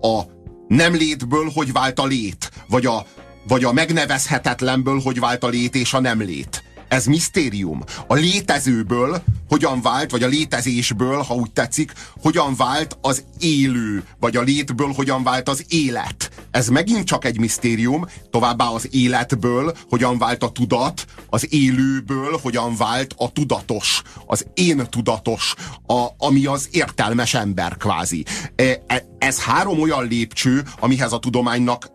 [0.07, 0.25] a
[0.67, 3.05] nem létből hogy vált a lét, vagy a,
[3.47, 7.83] vagy a megnevezhetetlenből hogy vált a lét és a nem lét ez misztérium.
[8.07, 14.35] A létezőből hogyan vált, vagy a létezésből, ha úgy tetszik, hogyan vált az élő, vagy
[14.35, 16.31] a létből hogyan vált az élet.
[16.51, 22.75] Ez megint csak egy misztérium, továbbá az életből hogyan vált a tudat, az élőből hogyan
[22.75, 25.53] vált a tudatos, az én tudatos,
[25.87, 28.25] a, ami az értelmes ember kvázi.
[28.55, 31.91] E, e, ez három olyan lépcső, amihez a tudománynak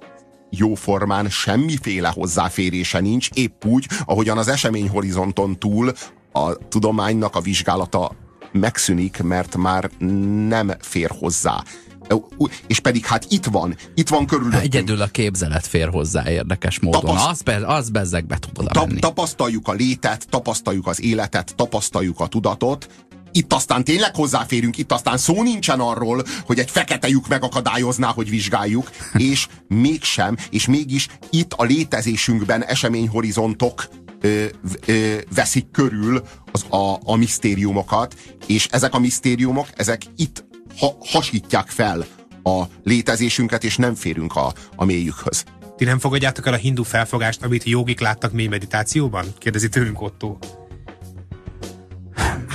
[0.51, 5.93] jóformán semmiféle hozzáférése nincs, épp úgy, ahogyan az eseményhorizonton túl
[6.33, 8.13] a tudománynak a vizsgálata
[8.53, 9.91] megszűnik, mert már
[10.49, 11.63] nem fér hozzá.
[12.67, 14.63] És pedig hát itt van, itt van körülöttünk.
[14.63, 17.01] Egyedül a képzelet fér hozzá érdekes módon.
[17.01, 17.27] Tapaszt...
[17.29, 22.27] Az, be, az bezzegbe tud oda Ta, Tapasztaljuk a létet, tapasztaljuk az életet, tapasztaljuk a
[22.27, 23.06] tudatot,
[23.37, 28.31] itt aztán tényleg hozzáférünk, itt aztán szó nincsen arról, hogy egy fekete lyuk megakadályozná, hogy
[28.31, 28.91] vizsgáljuk,
[29.31, 33.89] és mégsem, és mégis itt a létezésünkben eseményhorizontok
[34.21, 34.45] ö,
[34.87, 36.23] ö, veszik körül
[36.53, 38.15] az, a, a misztériumokat,
[38.47, 40.45] és ezek a misztériumok, ezek itt
[40.79, 42.07] ha, hasítják fel
[42.43, 45.45] a létezésünket, és nem férünk a, a mélyükhöz.
[45.77, 49.27] Ti nem fogadjátok el a hindu felfogást, amit jogik láttak mély meditációban?
[49.39, 50.37] Kérdezi tőlünk Otto.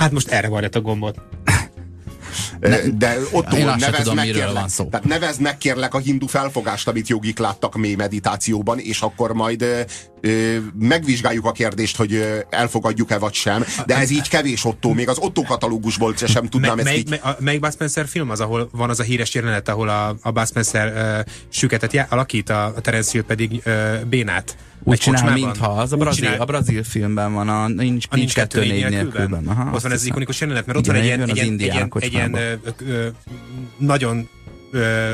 [0.02, 1.16] Hát most erre a gombot.
[2.60, 4.84] Ne, de ott nevezd tudom, meg, kérlek, van szó.
[4.84, 9.64] Tehát nevezd meg kérlek a hindu felfogást, amit jogik láttak mély meditációban, és akkor majd
[10.78, 13.64] megvizsgáljuk a kérdést, hogy elfogadjuk-e vagy sem.
[13.86, 17.10] De ez így kevés Otto, még az Otto katalógusból sem tudnám me, ezt így...
[17.10, 20.30] Me, melyik Bud Spencer film az, ahol van az a híres jelenet, ahol a, a
[20.30, 20.92] Bud Spencer
[21.26, 24.56] uh, süketet alakít, a, a Terence Hill pedig uh, bénát.
[24.84, 26.40] Úgy csinál, mintha az a brazil, csinál...
[26.40, 29.46] a brazil filmben van, a nincs, a nincs kettő négy nélkülben.
[29.46, 31.92] Aha, ott van ez ikonikus jelenet, mert ott van egy ilyen, egy ilyen, egy ilyen,
[31.98, 32.52] egy ilyen ö,
[32.86, 33.08] ö,
[33.78, 34.28] nagyon
[34.70, 35.12] ö,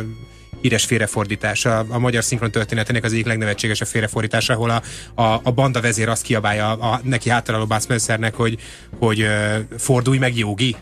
[0.61, 1.65] híres félrefordítás.
[1.65, 4.83] A, magyar szinkron történetének az egyik legnevetségesebb félrefordítás, ahol a,
[5.23, 8.59] a, a banda vezér azt kiabálja a, a neki hátaláló Bud Spencernek, hogy,
[8.99, 9.27] hogy
[9.79, 10.77] fordulj meg, jogi.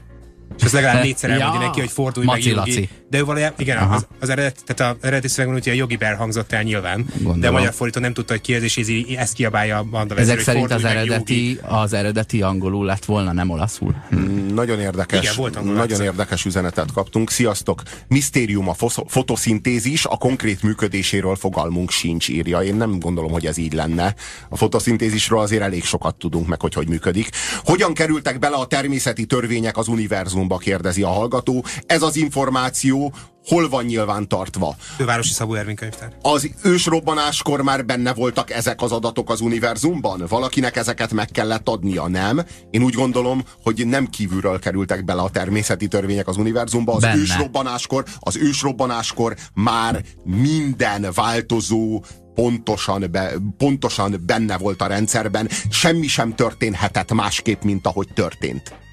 [0.58, 2.88] És ez legalább négyszer elmondja ja, neki, hogy fordulj Maci meg jogi.
[3.10, 6.16] De ő valójában, igen, az, az eredet, tehát a eredeti szövegben ugye a jogi ber
[6.16, 7.40] hangzott el nyilván, Gondolom.
[7.40, 10.14] de a magyar fordító nem tudta, hogy ki ez, és ez, ezt kiabálja a banda
[10.16, 13.94] Ezek szerint az eredeti, az eredeti angolul lett volna, nem olaszul.
[14.08, 14.54] Hm.
[14.54, 17.30] Nagyon érdekes, igen, volt nagyon érdekes üzenetet kaptunk.
[17.30, 17.82] Sziasztok!
[18.08, 18.74] Misztérium a
[19.06, 22.62] fotoszintézis, a konkrét működéséről fogalmunk sincs, írja.
[22.62, 24.14] Én nem gondolom, hogy ez így lenne.
[24.48, 27.28] A fotoszintézisről azért elég sokat tudunk meg, hogy hogy működik.
[27.64, 29.88] Hogyan kerültek bele a természeti törvények az
[30.36, 31.64] univerzumba, kérdezi a hallgató.
[31.86, 33.12] Ez az információ
[33.44, 34.76] hol van nyilván tartva.
[34.96, 36.12] Fővárosi Szabó Ervin könyvtár.
[36.22, 40.24] Az ősrobbanáskor már benne voltak ezek az adatok az univerzumban?
[40.28, 42.44] Valakinek ezeket meg kellett adnia, nem?
[42.70, 46.94] Én úgy gondolom, hogy nem kívülről kerültek bele a természeti törvények az univerzumba.
[46.94, 47.16] Az benne.
[47.16, 56.34] ősrobbanáskor, az ősrobbanáskor már minden változó pontosan, be, pontosan benne volt a rendszerben, semmi sem
[56.34, 58.85] történhetett másképp, mint ahogy történt.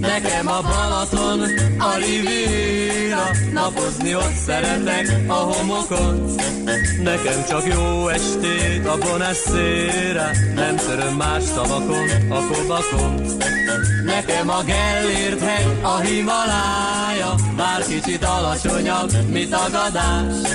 [0.00, 1.40] Nekem a Balaton,
[1.78, 1.98] a
[3.08, 6.34] Riviera, napozni ott szeretek a homokon.
[7.02, 13.22] Nekem csak jó estét a Bonessére, nem töröm más szavakon, a kobakon.
[14.04, 20.50] Nekem a Gellért hegy, a Himalája, bár kicsit alacsonyabb, mint a gadás.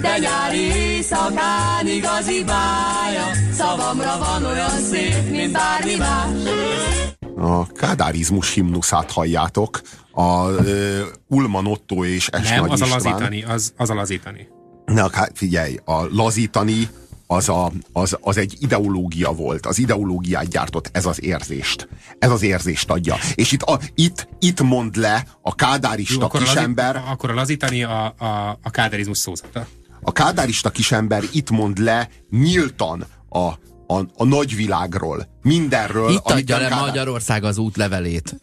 [0.00, 7.09] De nyári éjszakán igazi bája, szavamra van olyan szép, mint bármi más.
[7.40, 9.80] A kádárizmus himnuszát halljátok,
[10.10, 13.02] a uh, Ulman Otto és Es Nem, Nagy az a István.
[13.02, 14.48] lazítani, az, az a lazítani.
[14.84, 16.88] Na, hát figyelj, a lazítani
[17.26, 19.66] az, a, az, az egy ideológia volt.
[19.66, 21.88] Az ideológiát gyártott, ez az érzést.
[22.18, 23.16] Ez az érzést adja.
[23.34, 27.34] És itt, a, itt, itt mond le a kádárista akkor, a kisember, lazít, akkor a
[27.34, 29.66] lazítani a, a, a káderizmus szózata.
[30.02, 33.50] a kádárista kisember itt mond le nyíltan a,
[33.90, 35.28] a, a nagyvilágról.
[35.42, 36.10] Mindenről.
[36.10, 38.36] Itt adja le Kádár- Magyarország az útlevelét.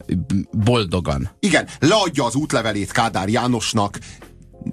[0.50, 1.30] Boldogan.
[1.40, 3.98] Igen, leadja az útlevelét Kádár Jánosnak,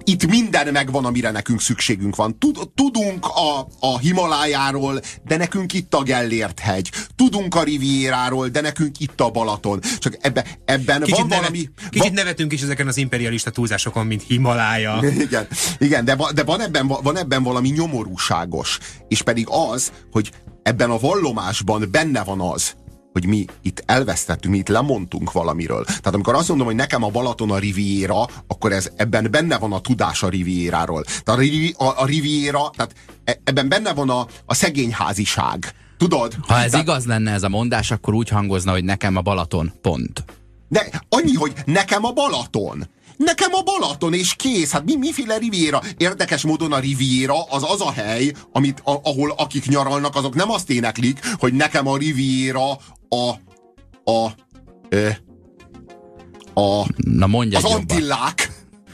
[0.03, 2.37] itt minden megvan, amire nekünk szükségünk van.
[2.37, 6.89] Tud- Tudunk a, a Himalájáról, de nekünk itt a Gellért hegy.
[7.15, 9.79] Tudunk a Rivieráról, de nekünk itt a Balaton.
[9.99, 11.69] Csak ebbe, ebben Kicsit, van nevet, valami...
[11.89, 14.99] kicsit va- nevetünk is ezeken az imperialista túlzásokon, mint Himalája.
[15.27, 15.47] igen,
[15.77, 18.77] igen de, de van, ebben, van ebben valami nyomorúságos.
[19.07, 20.31] És pedig az, hogy
[20.65, 22.75] ebben a vallomásban benne van az,
[23.11, 25.85] hogy mi itt elvesztettünk, mi itt lemondtunk valamiről.
[25.85, 29.73] Tehát amikor azt mondom, hogy nekem a Balaton a Riviera, akkor ez ebben benne van
[29.73, 31.03] a tudás a Rivieráról.
[31.23, 32.93] Tehát a, a, a Riviera, tehát
[33.23, 35.73] e- ebben benne van a, a szegényháziság.
[35.97, 36.33] Tudod?
[36.47, 39.73] Ha ez Tehát- igaz lenne ez a mondás, akkor úgy hangozna, hogy nekem a Balaton.
[39.81, 40.23] Pont.
[40.67, 42.87] De annyi, hogy nekem a Balaton.
[43.17, 44.71] Nekem a Balaton, és kész.
[44.71, 45.81] Hát mi, miféle Riviera?
[45.97, 50.51] Érdekes módon a Riviera az az a hely, amit, a, ahol akik nyaralnak, azok nem
[50.51, 52.71] azt éneklik, hogy nekem a Riviera
[53.09, 53.33] a
[54.11, 54.31] a
[54.89, 55.09] ö,
[56.53, 57.85] a Na mondj egy az jobban.
[57.89, 58.51] Antillák.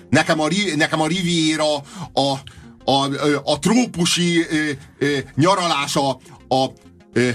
[0.09, 1.75] Nekem a, nekem a Riviera
[2.13, 2.39] a,
[2.85, 3.07] a,
[3.43, 6.09] a trópusi ö, ö, nyaralása
[6.47, 6.65] a,
[7.13, 7.29] ö,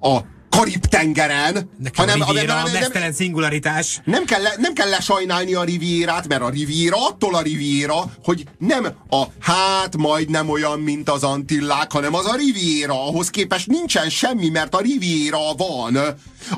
[0.00, 0.18] a
[0.50, 4.00] Karib-tengeren, Nekem a Riviera, nem- a nem- mesztelen szingularitás.
[4.04, 8.44] nem kell, le, nem kell lesajnálni a rivierát, mert a riviera attól a riviera, hogy
[8.58, 13.06] nem a hát majd nem olyan, mint az Antillák, hanem az a riviera.
[13.06, 15.96] Ahhoz képest nincsen semmi, mert a riviera van.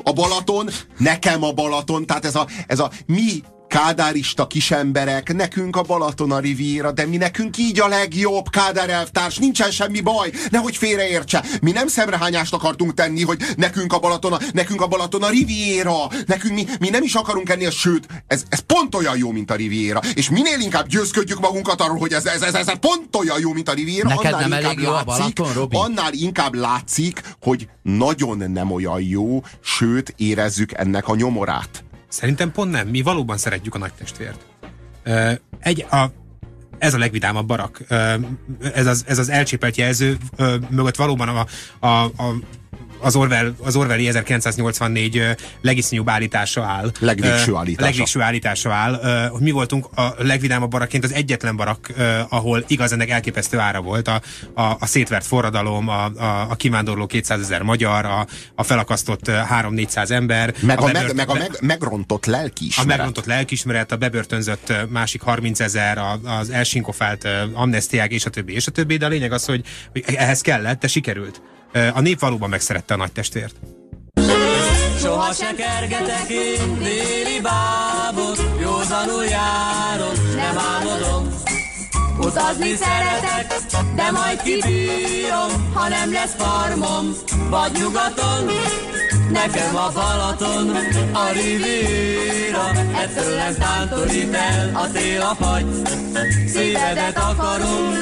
[0.03, 5.81] A Balaton, nekem a Balaton, tehát ez a, ez a mi kádárista kisemberek, nekünk a
[5.81, 10.75] Balaton a riviera, de mi nekünk így a legjobb, Kádár elvtárs, nincsen semmi baj, nehogy
[10.75, 11.45] félreértse.
[11.61, 16.09] Mi nem szemrehányást akartunk tenni, hogy nekünk a Balaton a, nekünk a, Balaton a riviera,
[16.25, 19.55] nekünk mi, mi nem is akarunk enni, sőt, ez, ez pont olyan jó, mint a
[19.55, 19.99] riviera.
[20.13, 23.69] És minél inkább győzködjük magunkat arról, hogy ez, ez, ez, ez pont olyan jó, mint
[23.69, 25.75] a riviera, Neked annál nem inkább elég a Balaton, Robi?
[25.75, 31.83] annál inkább látszik, hogy nagyon nem olyan jó, sőt, érezzük ennek a nyomorát.
[32.11, 32.87] Szerintem pont nem.
[32.87, 34.45] Mi valóban szeretjük a nagy testvért.
[35.59, 36.05] Egy, a,
[36.77, 37.81] ez a legvidámabb barak.
[38.73, 40.17] Ez az, ez az elcsépelt jelző
[40.69, 41.45] mögött valóban a,
[41.87, 42.35] a, a
[43.01, 45.31] az, Orwell, az Orwelli 1984 ö,
[45.61, 46.91] legisznyúbb állítása áll.
[46.99, 47.85] Legvégső állítása.
[47.89, 49.27] Legvégső állítása áll.
[49.31, 51.91] Hogy Mi voltunk a legvidámabb barakként az egyetlen barak,
[52.29, 54.07] ahol igaz ennek elképesztő ára volt.
[54.07, 54.21] A,
[54.53, 59.37] a, a szétvert forradalom, a, a, a kivándorló 200 ezer magyar, a, a felakasztott ö,
[59.61, 60.53] 3-400 ember.
[60.61, 62.87] Meg a, bebört- meg, meg a meg, megrontott a lelkiismeret.
[62.97, 68.67] megrontott lelkismeret, a bebörtönzött másik 30 ezer, a- az elsinkofált amnestiák, és a többi, és
[68.67, 71.41] a többi, de a lényeg az, hogy, hogy ehhez kellett, de sikerült.
[71.73, 73.55] A nép valóban megszerette a nagy testvért.
[74.99, 81.33] Soha se kergetek én déli bábot, józanul járok, nem álmodom.
[82.19, 83.53] Utazni szeretek,
[83.95, 87.05] de majd kibírom, ha nem lesz farmom,
[87.49, 88.49] vagy nyugaton.
[89.31, 90.69] Nekem a Balaton,
[91.13, 92.69] a Riviera,
[93.01, 95.65] ettől nem tántorít el a tél a fagy.
[96.47, 97.93] Szívedet akarom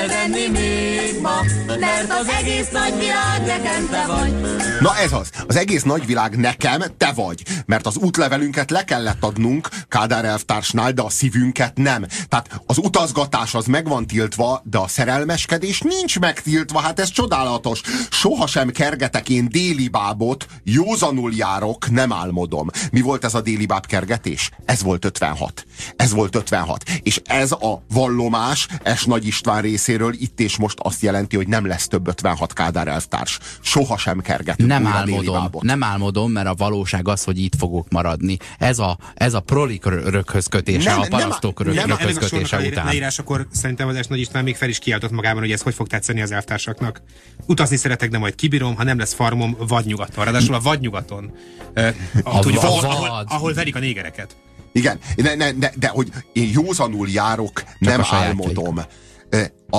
[0.00, 1.40] elvenni még ma,
[1.80, 4.34] mert az egész nagy világ nekem te vagy.
[4.80, 5.30] Na ez az.
[5.46, 7.42] Az egész nagyvilág nekem, te vagy.
[7.66, 12.06] Mert az útlevelünket le kellett adnunk Kádár elvtársnál, de a szívünket nem.
[12.28, 16.80] Tehát az utazgatás az meg van tiltva, de a szerelmeskedés nincs megtiltva.
[16.80, 17.80] Hát ez csodálatos.
[18.10, 20.46] Sohasem kergetek én déli bábot,
[20.84, 22.68] józanul járok, nem álmodom.
[22.92, 24.36] Mi volt ez a déli báb kergetés?
[24.36, 25.66] És ez volt 56.
[25.96, 26.82] Ez volt 56.
[27.02, 29.04] És ez a vallomás S.
[29.04, 33.38] Nagy István részéről itt és most azt jelenti, hogy nem lesz több 56 Kádár elvtárs.
[33.60, 38.36] Soha sem kergetünk Nem álmodom, nem álmodom, mert a valóság az, hogy itt fogok maradni.
[38.58, 42.18] Ez a, ez a prolik röghöz kötése, Nem, a nem, parasztok nem, ennek a sornak
[42.18, 42.84] kötése a után.
[42.84, 44.06] leírásakor szerintem az S.
[44.06, 47.02] Nagy István még fel is kiáltott magában, hogy ez hogy fog tetszeni az elvtársaknak.
[47.46, 50.24] Utazni szeretek, de majd kibírom, ha nem lesz farmom, vadnyugaton.
[50.24, 51.32] Ráadásul a vadnyugaton,
[51.74, 52.84] eh, A tudjuk, vad.
[52.84, 54.36] ahol, ahol, ahol verik a négereket.
[54.72, 58.40] Igen, ne, ne, ne, de hogy én józanul járok, nem a sajátjaik.
[58.40, 58.80] álmodom.
[59.70, 59.78] A,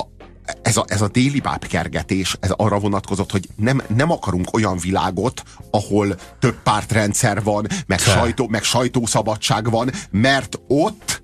[0.62, 5.44] ez, a, ez a déli bábkergetés, ez arra vonatkozott, hogy nem, nem akarunk olyan világot,
[5.72, 8.12] ahol több pártrendszer van, meg, Te.
[8.12, 11.22] sajtó, meg sajtószabadság van, mert ott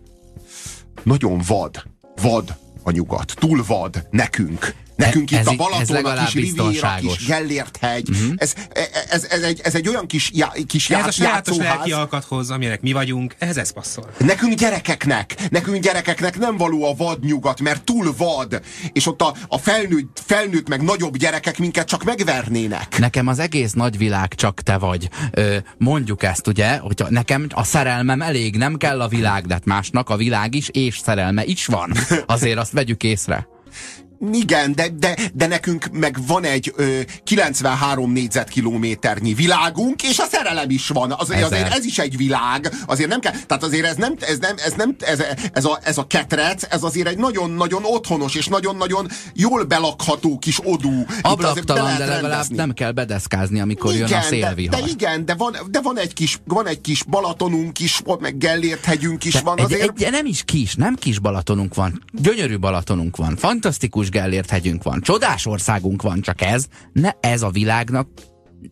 [1.04, 1.84] nagyon vad,
[2.22, 4.76] vad a nyugat, túl vad nekünk.
[4.96, 7.18] Nekünk Ez- itt a ez Balaton, a kis Riviera, biztonságos.
[7.18, 8.34] kis Gellért hegy, uh-huh.
[8.36, 8.54] ez,
[9.10, 12.50] ez, ez, egy, ez egy olyan kis, já, kis Ez já, a sajátos lelki alkathoz,
[12.50, 14.10] amilyenek mi vagyunk, ehhez ez passzol.
[14.18, 18.62] Nekünk gyerekeknek, nekünk gyerekeknek nem való a vad nyugat, mert túl vad,
[18.94, 23.00] és ott a, a felnőtt, felnőtt meg nagyobb gyerekek minket csak megvernének.
[23.00, 25.10] Nekem az egész nagyvilág csak te vagy.
[25.32, 29.66] Ö, mondjuk ezt, ugye, hogy nekem a szerelmem elég, nem kell a világ, de hát
[29.66, 31.94] másnak a világ is, és szerelme is van.
[32.26, 33.48] Azért azt vegyük észre.
[34.32, 40.70] Igen, de, de, de nekünk meg van egy ö, 93 négyzetkilométernyi világunk, és a szerelem
[40.70, 41.12] is van.
[41.12, 41.44] Az, Ezer.
[41.44, 44.74] azért ez is egy világ, azért nem kell, tehát azért ez nem, ez nem, ez
[44.74, 49.64] nem, ez, ez, a, ez a ketrec, ez azért egy nagyon-nagyon otthonos, és nagyon-nagyon jól
[49.64, 51.06] belakható kis odú.
[51.22, 52.56] Ablaktalan, de legalább rendezni.
[52.56, 54.80] nem kell bedeszkázni, amikor jön a de, szélvihar.
[54.80, 58.86] de igen, de van, de van egy kis, van egy kis Balatonunk is, meg Gellért
[58.86, 60.02] hegyünk is De van egy, azért.
[60.02, 62.04] egy, nem is kis, nem kis Balatonunk van.
[62.12, 63.36] Gyönyörű Balatonunk van.
[63.36, 65.02] Fantasztikus Gellért hegyünk van.
[65.02, 68.08] Csodás országunk van, csak ez, ne ez a világnak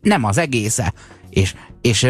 [0.02, 0.94] nem az egésze.
[1.30, 2.08] És, és,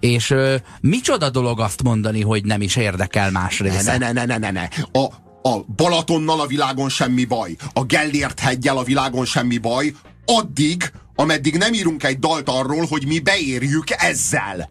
[0.00, 3.98] és ö, micsoda dolog azt mondani, hogy nem is érdekel más Ne, része.
[3.98, 4.68] ne, ne, ne, ne, ne.
[4.92, 5.04] A,
[5.48, 7.56] a Balatonnal a világon semmi baj.
[7.72, 9.94] A Gellért heggyel a világon semmi baj.
[10.24, 14.70] Addig, ameddig nem írunk egy dalt arról, hogy mi beérjük ezzel.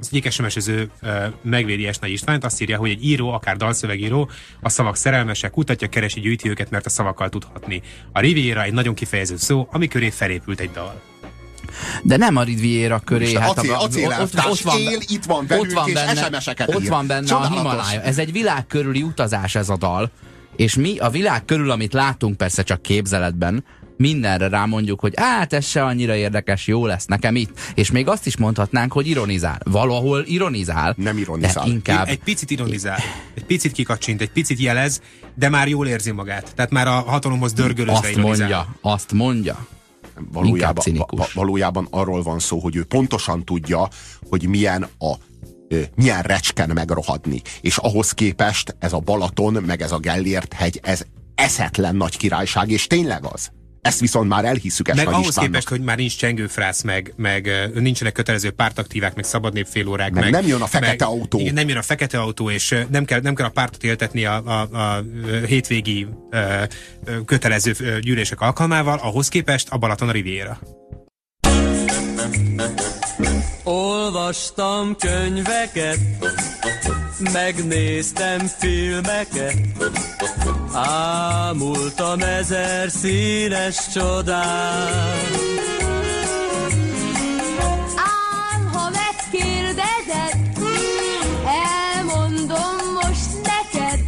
[0.00, 0.90] Az egyik SMS-ező
[1.42, 1.98] megvédi S.
[1.98, 4.30] Nagy Istvánt, azt írja, hogy egy író, akár dalszövegíró,
[4.60, 7.82] a szavak szerelmesek, kutatja, keresi, gyűjti őket, mert a szavakkal tudhatni.
[8.12, 11.00] A Riviera egy nagyon kifejező szó, ami köré felépült egy dal.
[12.02, 13.24] De nem a Riviera köré.
[13.24, 16.88] Most hát acél- a- acélelvtárs él, itt van velünk, és SMS-eket Ott ír.
[16.88, 17.56] van benne Csodálatos.
[17.56, 18.02] a Himalája.
[18.02, 20.10] Ez egy világ körüli utazás ez a dal.
[20.56, 23.64] És mi a világ körül, amit látunk persze csak képzeletben,
[24.00, 27.58] mindenre rámondjuk, hogy hát ez se annyira érdekes, jó lesz nekem itt.
[27.74, 29.58] És még azt is mondhatnánk, hogy ironizál.
[29.64, 30.94] Valahol ironizál.
[30.96, 31.64] Nem ironizál.
[31.64, 32.98] De inkább Egy picit ironizál,
[33.34, 35.00] egy picit kikacsint, egy picit jelez,
[35.34, 36.52] de már jól érzi magát.
[36.54, 38.48] Tehát már a hatalomhoz dörgölözve azt ironizál.
[38.48, 39.66] mondja, azt mondja.
[40.32, 43.88] valójában, va- valójában arról van szó, hogy ő pontosan tudja,
[44.28, 45.14] hogy milyen a
[45.94, 47.42] milyen recsken megrohadni.
[47.60, 51.02] És ahhoz képest ez a Balaton, meg ez a Gellért hegy, ez
[51.34, 53.50] eszetlen nagy királyság, és tényleg az.
[53.82, 55.52] Ezt viszont már elhisszük ezt Meg Nagy ahhoz Istvánnak.
[55.52, 60.12] képest, hogy már nincs csengőfrász, meg, meg nincsenek kötelező pártaktívák, meg szabadnépfélórák.
[60.12, 61.38] Meg nem jön a fekete meg, autó.
[61.38, 64.42] Igen, nem jön a fekete autó, és nem kell, nem kell a pártot éltetni a,
[64.44, 65.04] a, a
[65.46, 66.62] hétvégi ö,
[67.24, 70.58] kötelező gyűlések alkalmával, ahhoz képest a Balaton a Riviera.
[73.64, 75.98] Olvastam könyveket,
[77.20, 79.54] megnéztem filmeket,
[80.72, 85.38] ámultam ezer színes csodát.
[87.96, 90.58] Ám, ha megkérdezed,
[91.46, 94.00] elmondom most neked,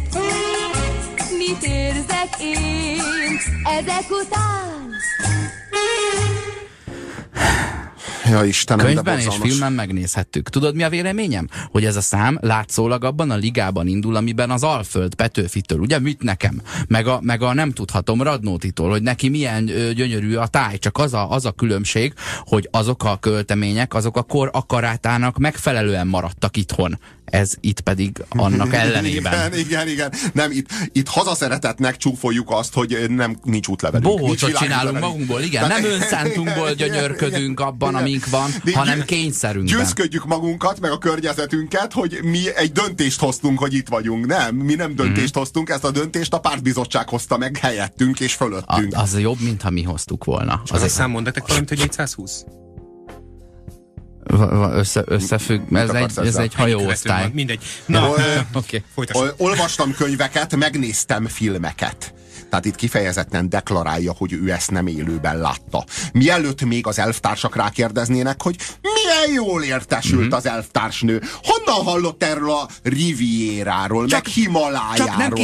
[1.37, 3.39] mit érzek én
[3.79, 4.63] ezek után.
[8.33, 10.49] Ja, Istenem, Könyvben és filmben megnézhettük.
[10.49, 11.47] Tudod, mi a véleményem?
[11.71, 16.23] Hogy ez a szám látszólag abban a ligában indul, amiben az Alföld Petőfitől, ugye mit
[16.23, 16.61] nekem?
[16.87, 20.77] Meg a, meg a nem tudhatom Radnótitól, hogy neki milyen ö, gyönyörű a táj.
[20.77, 26.07] Csak az a, az a különbség, hogy azok a költemények, azok a kor akarátának megfelelően
[26.07, 26.99] maradtak itthon.
[27.25, 29.33] Ez itt pedig annak ellenében.
[29.53, 30.13] Igen, igen, igen.
[30.33, 34.07] Nem, itt, itt hazaszeretetnek csúfoljuk azt, hogy nem nincs útlevelünk.
[34.09, 35.67] nincs Bohócot csinálunk magunkból, igen.
[35.67, 38.01] Tehát- Nem önszántunkból gyönyörködünk abban, Igen.
[38.01, 39.77] amink van, De hanem kényszerünkben.
[39.77, 44.25] Győzködjük magunkat, meg a környezetünket, hogy mi egy döntést hoztunk, hogy itt vagyunk.
[44.25, 48.37] Nem, mi nem döntést hoztunk, ezt a döntést a pártbizottság hozta meg helyettünk és A,
[48.37, 48.93] fölöttünk.
[48.95, 50.61] az jobb, mintha mi hoztuk volna.
[50.71, 52.43] Az a szám mond nektek valamit, hogy 420?
[54.73, 57.29] Össze, összefügg, ez egy, ez egy hajóosztály.
[57.33, 57.63] Mindegy.
[57.85, 58.09] Na,
[58.53, 58.83] Oké.
[58.93, 59.23] folytassuk.
[59.23, 62.13] Ol- Olvastam könyveket, megnéztem filmeket.
[62.49, 65.85] Tehát itt kifejezetten deklarálja, hogy ő ezt nem élőben látta.
[66.13, 70.33] Mielőtt még az elvtársak rákérdeznének, hogy milyen jól értesült Mhm.
[70.33, 75.37] az elvtársnő, honnan Honnan hallott erről a Rivieráról, Csak- meg Himalájáról, csak nem meg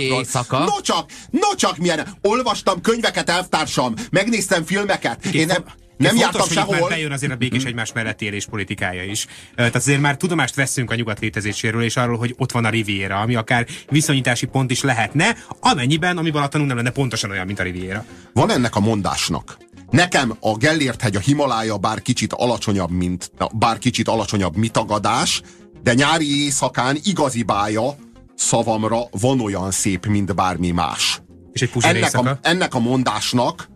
[0.00, 0.58] éjszaka.
[0.58, 2.08] No csak, no csak milyen.
[2.22, 5.24] Olvastam könyveket, elvtársam, megnéztem filmeket.
[5.24, 5.64] Én nem,
[5.96, 6.88] nem Fontos, jártam hogy itt már sehol.
[6.88, 9.26] bejön azért a békés egymás mellett élés politikája is.
[9.56, 13.20] Tehát azért már tudomást veszünk a nyugat létezéséről, és arról, hogy ott van a Riviera,
[13.20, 17.62] ami akár viszonyítási pont is lehetne, amennyiben, ami Balatonunk nem lenne pontosan olyan, mint a
[17.62, 18.04] Riviera.
[18.32, 19.56] Van ennek a mondásnak.
[19.90, 25.42] Nekem a Gellért hegy, a Himalája bár kicsit alacsonyabb, mint, bár kicsit alacsonyabb mitagadás,
[25.82, 27.96] de nyári éjszakán igazi bája
[28.34, 31.22] szavamra van olyan szép, mint bármi más.
[31.52, 33.68] És egy Ennek a, ennek a mondásnak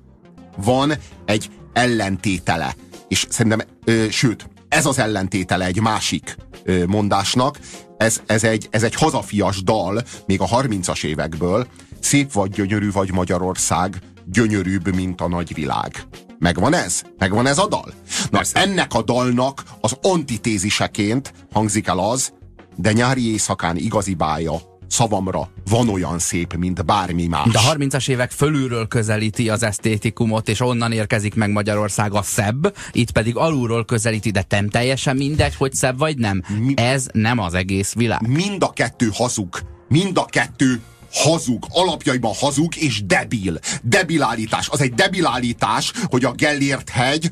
[0.57, 0.93] van
[1.25, 2.75] egy ellentétele.
[3.09, 7.59] És szerintem, ö, sőt, ez az ellentétele egy másik ö, mondásnak.
[7.97, 11.67] Ez, ez, egy, ez egy hazafias dal, még a 30-as évekből.
[12.01, 16.07] Szép vagy, gyönyörű vagy Magyarország, gyönyörűbb, mint a nagyvilág.
[16.39, 17.03] Megvan ez?
[17.19, 17.93] Megvan ez a dal?
[18.31, 18.61] Na, Persze.
[18.61, 22.33] ennek a dalnak az antitéziseként hangzik el az,
[22.77, 27.51] de nyári éjszakán igazi bája, szavamra van olyan szép, mint bármi más.
[27.53, 32.77] De a 30-as évek fölülről közelíti az esztétikumot, és onnan érkezik meg Magyarország a szebb,
[32.93, 36.43] itt pedig alulról közelíti, de nem teljesen mindegy, hogy szebb vagy nem.
[36.59, 38.29] Mi- Ez nem az egész világ.
[38.29, 39.59] mind a kettő hazug.
[39.89, 40.81] Mind a kettő
[41.13, 43.59] hazug, alapjaiban hazug és debil.
[43.83, 44.69] Debil állítás.
[44.69, 47.31] Az egy debil állítás, hogy a Gellért hegy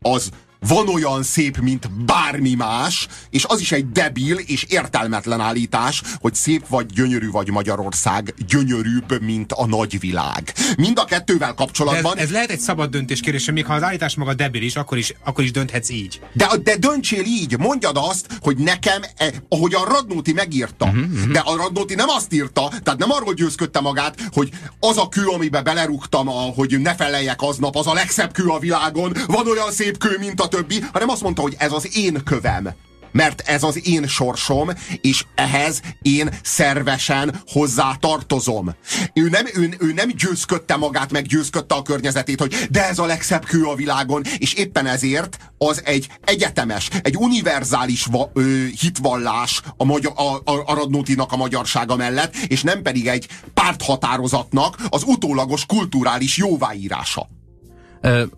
[0.00, 0.30] az
[0.66, 6.34] van olyan szép, mint bármi más, és az is egy debil és értelmetlen állítás, hogy
[6.34, 10.52] szép vagy, gyönyörű vagy Magyarország, gyönyörűbb, mint a nagyvilág.
[10.76, 13.82] Mind a kettővel De ez, kapcsolatban ez, lehet egy szabad döntés kérdése, még ha az
[13.82, 16.20] állítás maga debil is, akkor is, akkor is dönthetsz így.
[16.32, 20.84] De, de döntsél így, mondjad azt, hogy nekem, eh, ahogy a Radnóti megírta.
[20.84, 24.50] Uh-huh, De a Radnóti nem azt írta, tehát nem arról győzködte magát, hogy
[24.80, 28.58] az a kő, amiben belerúgtam, a, hogy ne feleljek aznap, az a legszebb kő a
[28.58, 32.24] világon, van olyan szép kő, mint a többi, hanem azt mondta, hogy ez az én
[32.24, 32.68] kövem.
[33.12, 34.70] Mert ez az én sorsom,
[35.00, 38.74] és ehhez én szervesen hozzá tartozom.
[39.12, 43.06] Ő nem, ő, ő nem győzködte magát, meg győzködte a környezetét, hogy de ez a
[43.06, 49.62] legszebb kő a világon, és éppen ezért az egy egyetemes, egy univerzális va, ö, hitvallás
[49.76, 55.02] a, magyar, a, a, a Radnótinak a magyarsága mellett, és nem pedig egy párthatározatnak az
[55.06, 57.28] utólagos kulturális jóváírása.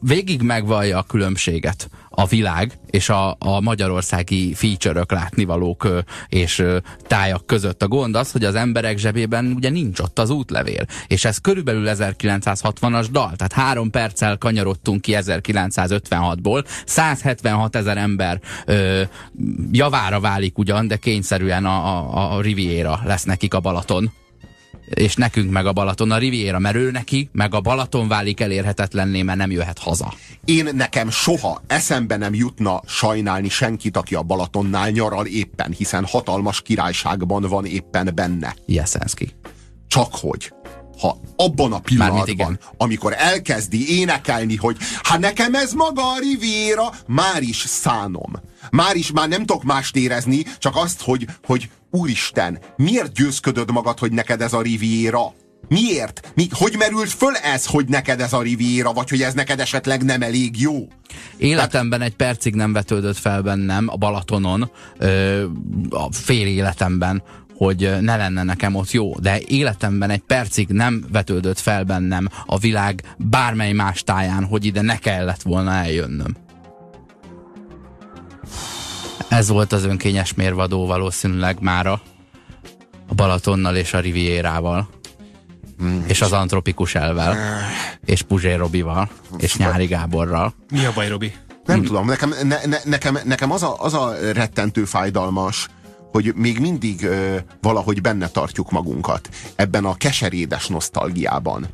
[0.00, 1.88] Végig megvallja a különbséget
[2.20, 5.88] a világ és a, a magyarországi feature-ök, látnivalók
[6.28, 6.64] és
[7.06, 7.82] tájak között.
[7.82, 10.86] A gond az, hogy az emberek zsebében ugye nincs ott az útlevél.
[11.06, 16.64] És ez körülbelül 1960-as dal, tehát három perccel kanyarodtunk ki 1956-ból.
[16.84, 19.02] 176 ezer ember ö,
[19.72, 24.12] javára válik ugyan, de kényszerűen a, a, a Riviera lesz nekik a Balaton
[24.94, 29.22] és nekünk meg a Balaton a Riviera, mert ő neki, meg a Balaton válik elérhetetlenné,
[29.22, 30.14] mert nem jöhet haza.
[30.44, 36.62] Én nekem soha eszembe nem jutna sajnálni senkit, aki a Balatonnál nyaral éppen, hiszen hatalmas
[36.62, 38.54] királyságban van éppen benne.
[38.66, 39.34] Jeszenszki.
[39.88, 40.52] Csak hogy
[41.00, 47.42] ha abban a pillanatban, amikor elkezdi énekelni, hogy hát nekem ez maga a Riviera, már
[47.42, 48.32] is szánom.
[48.70, 53.98] Már is, már nem tudok mást érezni, csak azt, hogy, hogy úristen, miért győzködöd magad,
[53.98, 55.32] hogy neked ez a Riviera?
[55.68, 56.32] Miért?
[56.34, 60.04] Mi, hogy merült föl ez, hogy neked ez a Riviera, vagy hogy ez neked esetleg
[60.04, 60.88] nem elég jó?
[61.36, 65.44] Életemben egy percig nem vetődött fel bennem a Balatonon, ö,
[65.90, 67.22] a fél életemben,
[67.56, 72.58] hogy ne lenne nekem ott jó, de életemben egy percig nem vetődött fel bennem a
[72.58, 76.36] világ bármely más táján, hogy ide ne kellett volna eljönnöm.
[79.30, 82.02] Ez volt az önkényes mérvadó valószínűleg mára
[83.08, 84.88] a Balatonnal és a Rivierával.
[86.06, 87.36] És az antropikus elvel,
[88.04, 90.54] és Puzsér Robival, és Nyári Gáborral.
[90.70, 91.32] Mi a baj, Robi?
[91.64, 95.68] Nem tudom, nekem, ne, ne, nekem, nekem az, a, az a rettentő fájdalmas,
[96.10, 101.66] hogy még mindig ö, valahogy benne tartjuk magunkat ebben a keserédes nosztalgiában.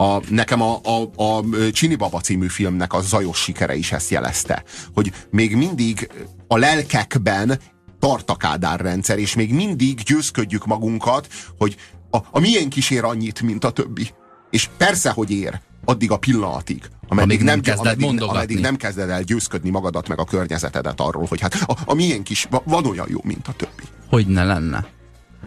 [0.00, 4.64] A, nekem a, a, a Csini Baba című filmnek a zajos sikere is ezt jelezte,
[4.94, 6.10] hogy még mindig
[6.48, 7.58] a lelkekben
[7.98, 11.28] tart a Kádár rendszer, és még mindig győzködjük magunkat,
[11.58, 11.76] hogy
[12.10, 14.10] a, a miénk is ér annyit, mint a többi.
[14.50, 18.36] És persze, hogy ér, addig a pillanatig, ameddig, Amíg nem kezded ameddig, mondogatni.
[18.36, 22.30] ameddig nem kezded el győzködni magadat meg a környezetedet arról, hogy hát a, a miénk
[22.30, 23.82] is va- van olyan jó, mint a többi.
[24.08, 24.86] Hogy ne lenne?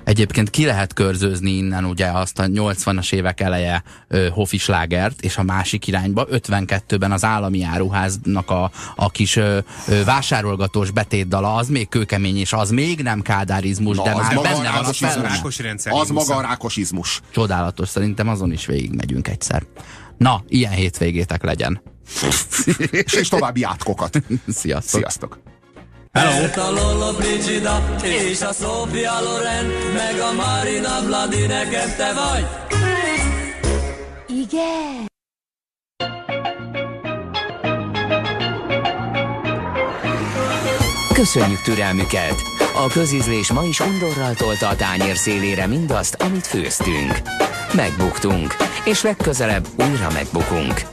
[0.04, 5.44] Egyébként ki lehet körzőzni innen ugye azt a 80-as évek eleje ö, hofislágert, és a
[5.44, 11.90] másik irányba 52-ben az állami áruháznak a, a kis ö, ö, vásárolgatós betétdala, az még
[11.90, 15.22] kőkemény, és az még nem kádárizmus, Na, de már benne a van a.
[15.22, 15.94] Rákos rendszer.
[15.94, 17.22] Az maga a rákosizmus.
[17.32, 19.64] Csodálatos, szerintem azon is végigmegyünk egyszer.
[20.18, 21.82] Na, ilyen hétvégétek legyen.
[22.92, 24.22] És, és további átkokat.
[24.48, 25.00] Sziasztok!
[25.00, 25.53] Sziasztok!
[26.14, 32.46] Mert a Lola Brigida és a Sofia Loren, meg a Marina Vladi, nekem te vagy.
[34.28, 35.06] Igen.
[41.14, 42.36] Köszönjük türelmüket!
[42.76, 47.22] A közízlés ma is undorral tolta a tányér szélére mindazt, amit főztünk.
[47.76, 50.93] Megbuktunk, és legközelebb újra megbukunk.